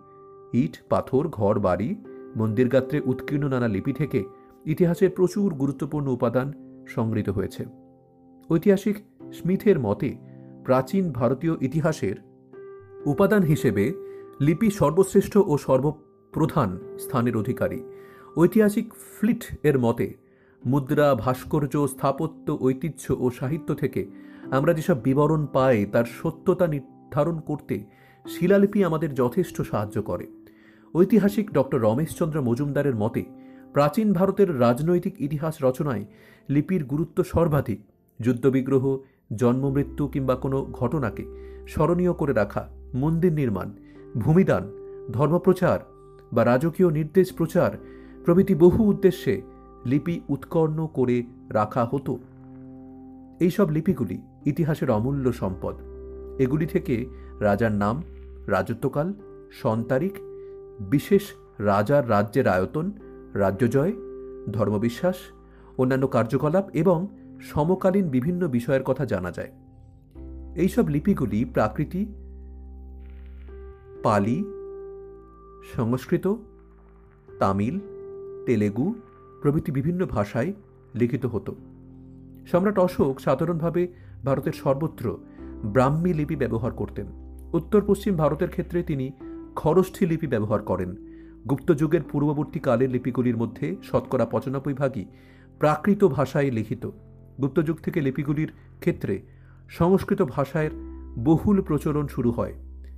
ইট, 0.53 0.83
পাথর, 0.89 1.29
ঘর, 1.29 1.59
বাড়ি 1.59 1.95
মন্দির 2.37 2.69
গাত্রে 2.69 3.01
উৎকীর্ণ 3.01 3.49
নানা 3.49 3.69
লিপি 3.69 3.93
থেকে 3.93 4.25
ইতিহাসের 4.67 5.11
প্রচুর 5.11 5.55
গুরুত্বপূর্ণ 5.55 6.09
উপাদান 6.09 6.53
সংগৃহীত 6.89 7.29
হয়েছে। 7.29 7.65
ঐতিহাসিক 8.51 8.97
স্মিথের 9.33 9.81
মতে 9.81 10.17
প্রাচীন 10.65 11.13
ভারতীয় 11.13 11.57
ইতিহাসের 11.61 12.17
উপাদান 13.07 13.43
হিসেবে 13.43 13.93
লিপি 14.41 14.71
সর্বশ্রেষ্ঠ 14.71 15.37
ও 15.37 15.59
সর্বপ্রধান 15.59 16.79
স্থানের 16.99 17.37
অধিকারী। 17.37 17.83
ঐতিহাসিক 18.37 18.95
ফ্লিট 18.95 19.45
এর 19.63 19.79
মতে 19.79 20.17
মুদ্রা, 20.67 21.15
ভাস্কর্য, 21.15 21.89
স্থাপত্য, 21.89 22.59
ঐতিহ্য 22.61 23.17
ও 23.19 23.31
সাহিত্য 23.31 23.75
থেকে 23.75 24.11
আমরা 24.51 24.73
যেসব 24.73 25.03
বিবরণ 25.03 25.47
পাই 25.47 25.87
তার 25.87 26.05
সত্যতা 26.05 26.67
নির্ধারণ 26.67 27.41
করতে 27.41 27.85
শিলালিপি 28.29 28.85
আমাদের 28.85 29.15
যথেষ্ট 29.15 29.63
সাহায্য 29.63 30.03
করে। 30.03 30.40
ঐতিহাসিক 30.95 31.53
ডক্টর 31.53 31.81
রমেশচন্দ্র 31.81 32.43
মজুমদারের 32.43 32.97
মতে, 32.97 33.25
প্রাচীন 33.73 34.13
ভারতের 34.13 34.61
রাজনৈতিক 34.61 35.21
ইতিহাস 35.21 35.63
রচনায় 35.63 36.05
লিপির 36.49 36.85
গুরুত্ব 36.85 37.25
সর্বাধিক। 37.25 37.81
যুদ্ধবিগ্রহ, 38.21 38.99
জন্মমৃত্যু 39.37 40.09
কিংবা 40.09 40.35
কোনো 40.35 40.67
ঘটনাকে 40.73 41.25
স্মরণীয় 41.69 42.13
করে 42.13 42.33
রাখা, 42.33 42.69
মন্দির 42.95 43.33
নির্মাণ, 43.33 43.73
ভূমিদান, 44.17 44.73
ধর্মপ্রচার 45.13 45.79
বা 46.33 46.45
রাজকীয় 46.45 46.91
নির্দেশ 46.91 47.33
প্রচার 47.33 47.71
প্রভৃতি 48.25 48.55
বহু 48.55 48.85
উদ্দেশ্যে 48.85 49.43
লিপি 49.85 50.21
উৎকর্ণ 50.29 50.87
করে 50.87 51.23
রাখা 51.51 51.85
হতো। 51.85 52.19
এইসব 53.41 53.71
লিপিগুলি 53.71 54.23
ইতিহাসের 54.47 54.91
অমূল্য 54.91 55.33
সম্পদ। 55.33 55.75
এগুলি 56.39 56.67
থেকে 56.67 57.07
রাজার 57.41 57.73
নাম, 57.73 58.03
রাজত্বকাল 58.47 59.15
সন্তারিখ 59.53 60.19
বিশেষ 60.81 61.23
রাজার 61.59 62.11
রাজ্যের 62.11 62.49
আয়তন 62.49 62.93
রাজ্যজয় 63.35 63.93
ধর্মবিশ্বাস 64.53 65.17
অন্যান্য 65.79 66.07
কার্যকলাপ 66.07 66.71
এবং 66.73 67.07
সমকালীন 67.41 68.09
বিভিন্ন 68.09 68.49
বিষয়ের 68.49 68.83
কথা 68.83 69.05
জানা 69.05 69.31
যায়। 69.31 69.51
এইসব 70.57 70.89
লিপিগুলি 70.89 71.45
প্রাকৃতি, 71.45 72.07
পালি, 74.03 74.45
সংস্কৃত, 75.77 76.35
তামিল, 77.39 77.81
তেলেগু 78.47 78.95
প্রভৃতি 79.43 79.73
বিভিন্ন 79.73 80.07
ভাষায় 80.07 80.53
লিখিত 80.95 81.27
হতো। 81.27 81.55
সম্রাট 82.51 82.79
অশোক 82.79 83.21
সাধারণভাবে 83.21 83.89
ভারতের 84.25 84.53
সর্বত্র 84.53 85.19
ব্রাহ্মী 85.65 86.15
লিপি 86.15 86.37
ব্যবহার 86.37 86.73
করতেন। 86.73 87.07
উত্তর 87.53 87.83
পশ্চিম 87.87 88.17
ভারতের 88.17 88.51
ক্ষেত্রে 88.51 88.83
তিনি 88.83 89.13
খরষ্ঠী 89.57 90.07
লিপি 90.07 90.27
ব্যবহার 90.27 90.63
করেন। 90.63 90.97
গুপ্তযুগের 91.49 92.01
পূর্ববর্তী 92.13 92.59
কালের 92.59 92.91
লিপিগুলির 92.91 93.37
মধ্যে 93.37 93.77
শতকরা 93.83 94.27
পঁচানব্বই 94.27 94.75
ভাগই 94.75 95.05
প্রাকৃত 95.59 96.05
ভাষায় 96.05 96.51
লিখিত। 96.51 96.91
গুপ্তযুগ 97.43 97.77
থেকে 97.77 98.01
লিপিগুলির 98.01 98.53
ক্ষেত্রে 98.81 99.23
সংস্কৃত 99.69 100.23
ভাষায় 100.23 100.71
বহুল 101.19 101.63
প্রচলন 101.63 102.07
শুরু 102.07 102.31
হয়। 102.31 102.55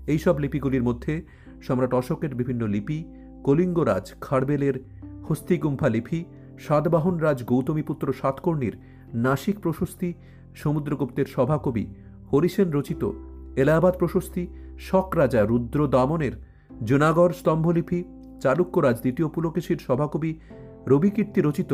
এইসব 0.07 0.39
লিপিগুলির 0.39 0.83
মধ্যে 0.83 1.23
সম্রাট 1.63 1.95
অশোকের 1.95 2.35
বিভিন্ন 2.35 2.67
লিপি, 2.67 3.05
কলিঙ্গরাজ 3.45 4.13
খারবেলের 4.21 4.75
হস্তিগুম্ফা 5.29 5.89
লিপি, 5.89 6.25
সাতবাহন 6.59 7.17
রাজ 7.17 7.45
গৌতমীপুত্র 7.45 8.13
সাতকর্ণীর 8.13 8.79
নাসিক 9.15 9.61
প্রশস্তি, 9.61 10.15
সমুদ্রগুপ্তের 10.55 11.27
সভাকবি 11.27 11.87
হরিসেন 12.33 12.71
রচিত 12.71 13.11
এলাহাবাদ 13.57 13.97
প্রশস্তি 13.99 14.47
শক 14.87 15.09
রাজা 15.17 15.41
রুদ্র 15.47 15.81
দামনের 15.87 16.35
জুনাগড় 16.85 17.33
স্তম্ভলিপি 17.33 18.05
চালুক্যরাজ 18.41 18.97
দ্বিতীয় 19.01 19.29
পুলকেশীর 19.29 19.79
সভাকবি 19.79 20.41
রবিকীর্তি 20.87 21.41
রচিত 21.43 21.73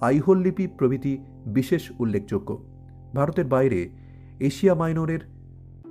আইহোল 0.00 0.38
লিপি 0.38 0.66
প্রভৃতি 0.78 1.18
বিশেষ 1.46 1.82
উল্লেখযোগ্য। 1.98 2.50
ভারতের 3.14 3.44
বাইরে 3.44 3.80
এশিয়া 4.40 4.74
মাইনরের 4.74 5.22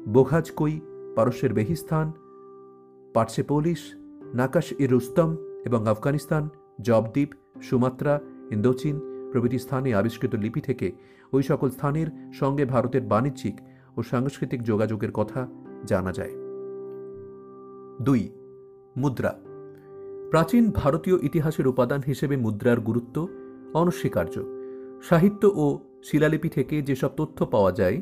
বোঘাজকই 0.07 0.75
পারস্যের 1.15 1.53
বেহিস্তান 1.53 2.07
পার্সেপোলিস 3.13 3.81
নাকাশ 4.33 4.67
ই 4.79 4.85
রুস্তম 4.87 5.29
এবং 5.65 5.81
আফগানিস্তান, 5.87 6.43
জবদ্বীপ, 6.81 7.29
সুমাত্রা, 7.61 8.13
ইন্দোচীন 8.51 8.95
প্রভৃতি 9.31 9.59
স্থানে 9.59 9.89
আবিষ্কৃত 9.95 10.33
লিপি 10.35 10.61
থেকে 10.61 10.87
ওই 11.31 11.43
সকল 11.43 11.69
স্থানের 11.69 12.07
সঙ্গে 12.33 12.65
ভারতের 12.65 13.01
বাণিজ্যিক 13.01 13.55
ও 13.97 13.99
সাংস্কৃতিক 14.01 14.59
যোগাযোগের 14.63 15.11
কথা 15.11 15.41
জানা 15.85 16.11
যায়। 16.11 16.42
দুই, 18.01 18.29
মুদ্রা। 18.97 19.39
প্রাচীন 20.29 20.71
ভারতীয় 20.71 21.17
ইতিহাসের 21.21 21.67
উপাদান 21.67 22.01
হিসেবে 22.07 22.37
মুদ্রার 22.37 22.79
গুরুত্ব 22.79 23.27
অনস্বীকার্য। 23.73 24.43
সাহিত্য 25.03 25.51
ও 25.55 25.79
শিলালিপি 26.03 26.49
থেকে 26.49 26.81
যেসব 26.81 27.09
তথ্য 27.17 27.45
পাওয়া 27.45 27.71
যায়, 27.71 28.01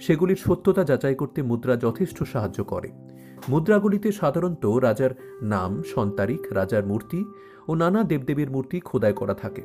সেগুলির 0.00 0.36
সত্যতা 0.36 0.84
যাচাই 0.84 1.14
করতে 1.14 1.42
মুদ্রা 1.42 1.76
যথেষ্ট 1.76 2.22
সাহায্য 2.22 2.64
করে। 2.64 2.88
মুদ্রাগুলিতে 3.48 4.12
সাধারণত 4.12 4.66
রাজার 4.66 5.10
নাম 5.42 5.82
সন্তারিখ 5.82 6.52
রাজার 6.52 6.86
মূর্তি 6.86 7.24
ও 7.68 7.74
নানা 7.74 8.02
দেবদেবীর 8.02 8.50
মূর্তি 8.50 8.80
খোদাই 8.80 9.12
করা 9.12 9.34
থাকে। 9.34 9.62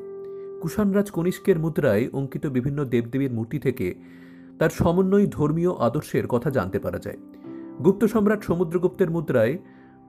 কুষাণরাজ 0.61 1.11
কনিষ্কের 1.11 1.59
মুদ্রায় 1.59 2.09
অঙ্কিত 2.13 2.47
বিভিন্ন 2.47 2.85
দেবদেবীর 2.85 3.33
মূর্তি 3.33 3.59
থেকে 3.59 3.95
তার 4.59 4.69
সমন্বয় 4.69 5.27
ধর্মীয় 5.27 5.73
আদর্শের 5.73 6.27
কথা 6.27 6.49
জানতে 6.49 6.79
পারা 6.79 6.99
যায়। 6.99 7.17
গুপ্ত 7.79 8.05
সম্রাট 8.05 8.43
সমুদ্রগুপ্তের 8.43 9.11
মুদ্রায় 9.11 9.57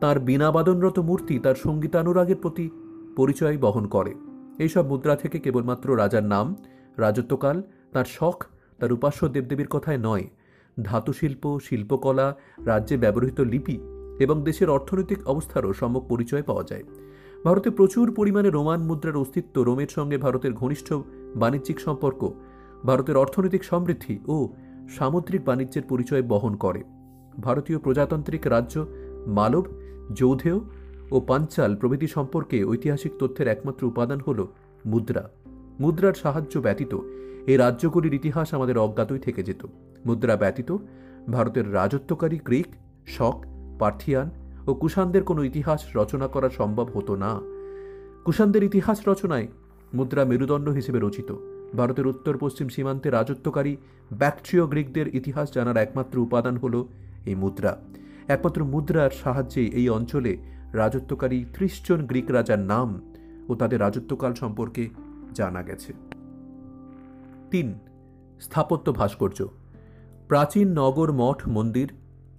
তার 0.00 0.20
বিনাবাদনরত 0.20 0.98
মূর্তি 0.98 1.38
তার 1.38 1.54
সঙ্গীতানুরাগের 1.54 2.36
প্রতি 2.36 2.70
পরিচয় 3.16 3.58
বহন 3.58 3.86
করে। 3.86 4.14
এইসব 4.58 4.86
মুদ্রা 4.86 5.16
থেকে 5.16 5.38
কেবলমাত্র 5.38 5.96
রাজার 5.96 6.24
নাম, 6.24 6.56
রাজত্বকাল, 6.96 7.62
তার 7.92 8.04
শখ, 8.04 8.44
তার 8.78 8.92
উপাস্য 8.92 9.28
দেবদেবীর 9.28 9.66
কথায় 9.66 9.98
নয়। 9.98 10.28
ধাতুশিল্প, 10.82 11.58
শিল্পকলা, 11.58 12.36
রাজ্যে 12.64 12.96
ব্যবহৃত 12.96 13.40
লিপি 13.40 13.78
এবং 14.18 14.42
দেশের 14.42 14.70
অর্থনৈতিক 14.70 15.28
অবস্থারও 15.28 15.72
সম্যক 15.72 16.02
পরিচয় 16.08 16.42
পাওয়া 16.42 16.64
যায়। 16.64 16.82
ভারতে 17.44 17.70
প্রচুর 17.70 18.14
পরিমাণে 18.14 18.50
রোমান 18.50 18.82
মুদ্রার 18.82 19.16
অস্তিত্ব, 19.16 19.62
রোমের 19.62 19.88
সঙ্গে 19.88 20.18
ভারতের 20.18 20.52
ঘনিষ্ঠ 20.52 20.92
বাণিজ্যিক 21.36 21.80
সম্পর্ক, 21.80 22.30
ভারতের 22.86 23.16
অর্থনৈতিক 23.16 23.64
সমৃদ্ধি 23.64 24.18
ও 24.28 24.48
সামুদ্রিক 24.88 25.44
বাণিজ্যের 25.44 25.82
পরিচয় 25.82 26.22
বহন 26.22 26.56
করে। 26.56 26.82
ভারতীয় 27.40 27.78
প্রজাতান্ত্রিক 27.78 28.46
রাজ্য, 28.46 28.86
মালব, 29.26 29.64
যৌধেয় 30.12 30.60
ও 31.10 31.20
পাঞ্চাল 31.20 31.76
প্রভৃতি 31.76 32.06
সম্পর্কে 32.06 32.64
ঐতিহাসিক 32.64 33.12
তথ্যের 33.18 33.48
একমাত্র 33.48 33.86
উপাদান 33.86 34.20
হল 34.26 34.46
মুদ্রা। 34.86 35.30
মুদ্রার 35.80 36.14
সাহায্য 36.14 36.60
ব্যতীত 36.60 36.94
এই 37.46 37.56
রাজ্যগুলির 37.56 38.14
ইতিহাস 38.14 38.54
আমাদের 38.54 38.78
অজ্ঞাতই 38.78 39.18
থেকে 39.18 39.42
যেত। 39.42 39.66
মুদ্রা 40.06 40.36
ব্যতীত 40.36 40.76
ভারতের 41.30 41.74
রাজত্বকারী 41.74 42.38
গ্রিক, 42.44 42.66
শক, 43.06 43.44
পার্থিয়ান 43.78 44.30
ও 44.66 44.74
কুষাণদের 44.74 45.22
কোনো 45.22 45.44
ইতিহাস 45.44 45.96
রচনা 45.96 46.28
করা 46.28 46.48
সম্ভব 46.48 46.86
হতো 46.94 47.16
না। 47.16 47.40
কুষাণদের 48.24 48.64
ইতিহাস 48.64 49.08
রচনায় 49.08 49.48
মুদ্রা 49.94 50.24
মেরুদণ্ড 50.24 50.68
হিসেবে 50.68 50.98
রচিত। 50.98 51.34
ভারতের 51.76 52.06
উত্তর 52.06 52.38
পশ্চিম 52.38 52.68
সীমান্তে 52.68 53.10
রাজত্বকারী 53.10 53.76
ব্যাকট্রিয় 54.12 54.66
গ্রিকদের 54.66 55.14
ইতিহাস 55.14 55.52
জানার 55.52 55.76
একমাত্র 55.76 56.18
উপাদান 56.18 56.56
হল 56.56 56.84
এই 57.26 57.34
মুদ্রা। 57.34 57.80
একমাত্র 58.28 58.64
মুদ্রার 58.64 59.10
সাহায্যে 59.10 59.66
এই 59.66 59.88
অঞ্চলে 59.88 60.36
রাজত্বকারী 60.72 61.44
ত্রিশ 61.54 61.88
জন 61.88 62.06
গ্রিক 62.06 62.30
রাজার 62.30 62.58
নাম 62.58 63.12
ও 63.48 63.54
তাদের 63.54 63.80
রাজত্বকাল 63.80 64.34
সম্পর্কে 64.34 64.88
জানা 65.34 65.62
গেছে। 65.62 65.92
তিন, 67.50 67.74
স্থাপত্য 68.40 68.92
ভাস্কর্য। 68.92 69.46
প্রাচীন 70.28 70.68
নগর 70.68 71.12
মঠ 71.12 71.48
মন্দির, 71.48 71.92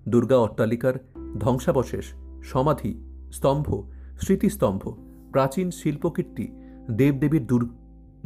দুর্গা 0.09 0.37
অট্টালিকার 0.37 0.93
ধ্বংসাবশেষ, 1.39 2.05
সমাধি, 2.43 2.99
স্তম্ভ, 3.31 3.83
স্মৃতিস্তম্ভ, 4.19 4.89
প্রাচীন 5.31 5.71
শিল্পকীর্তি, 5.71 6.47
দেবদেবীর 6.91 7.47
দুর 7.47 7.69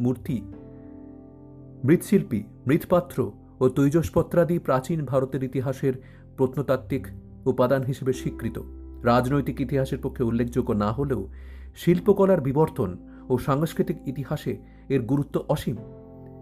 মূর্তি 0.00 0.40
মৃৎশিল্পী, 1.84 2.42
মৃৎপাত্র 2.66 3.32
ও 3.60 3.68
তৈজসপত্রাদি 3.68 4.58
প্রাচীন 4.58 5.04
ভারতের 5.04 5.42
ইতিহাসের 5.44 5.92
প্রত্নতাত্ত্বিক 6.40 7.06
উপাদান 7.46 7.82
হিসেবে 7.82 8.12
স্বীকৃত। 8.12 8.58
রাজনৈতিক 9.02 9.60
ইতিহাসের 9.60 9.98
পক্ষে 10.02 10.24
উল্লেখযোগ্য 10.24 10.72
না 10.72 10.92
হলেও 10.92 11.28
শিল্পকলার 11.76 12.40
বিবর্তন 12.40 12.96
ও 13.28 13.38
সাংস্কৃতিক 13.38 14.08
ইতিহাসে 14.08 14.56
এর 14.88 15.02
গুরুত্ব 15.02 15.44
অসীম। 15.48 15.76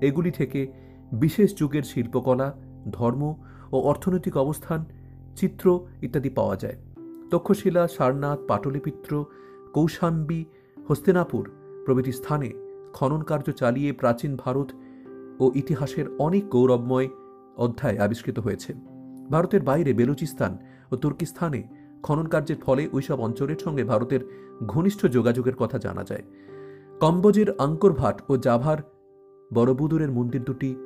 এগুলি 0.00 0.30
থেকে 0.30 0.72
বিশেষ 1.12 1.54
যুগের 1.56 1.82
শিল্পকলা, 1.82 2.54
ধর্ম 2.92 3.34
ও 3.72 3.80
অর্থনৈতিক 3.80 4.36
অবস্থান, 4.36 4.84
চিত্র 5.36 5.86
ইত্যাদি 6.02 6.30
পাওয়া 6.30 6.56
যায়। 6.56 6.76
তক্ষশিলা, 7.30 7.88
সারনাথ, 7.88 8.38
পাটলিপিত্র, 8.48 9.24
কৌশাম্বী, 9.72 10.44
হস্তিনাপুর 10.88 11.50
প্রভৃতি 11.84 12.12
স্থানে 12.12 12.52
খনন 12.94 13.22
কার্য 13.22 13.52
চালিয়ে 13.52 13.92
প্রাচীন 13.92 14.36
ভারত 14.36 14.72
ও 15.38 15.52
ইতিহাসের 15.54 16.04
অনেক 16.18 16.48
গৌরবময় 16.48 17.08
অধ্যায় 17.56 17.98
আবিষ্কৃত 17.98 18.38
হয়েছে। 18.38 18.97
ভারতের 19.30 19.62
বাইরে 19.62 19.92
বেলুচিস্তান 19.92 20.58
ও 20.92 20.96
তুর্কিস্তানে 20.96 21.62
খনন 22.02 22.26
কার্যের 22.26 22.56
ফলে 22.56 22.88
ওইসব 22.92 23.20
অঞ্চলের 23.20 23.58
সঙ্গে 23.58 23.84
ভারতের 23.84 24.20
ঘনিষ্ঠ 24.66 25.06
যোগাযোগের 25.06 25.54
কথা 25.54 25.78
জানা 25.78 26.04
যায়। 26.04 26.22
কম্বোজের 27.00 27.58
আঙ্করভাট 27.58 28.22
ও 28.28 28.36
জাভার 28.36 28.78
বড়বুদুরের 29.54 30.10
মন্দির 30.10 30.44
দুটি 30.44 30.76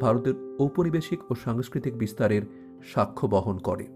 ভারতের 0.00 0.34
ঔপনিবেশিক 0.58 1.30
ও 1.30 1.34
সাংস্কৃতিক 1.34 1.98
বিস্তারের 1.98 2.42
সাক্ষ্য 2.94 3.26
বহন 3.26 3.58
করে। 3.58 3.95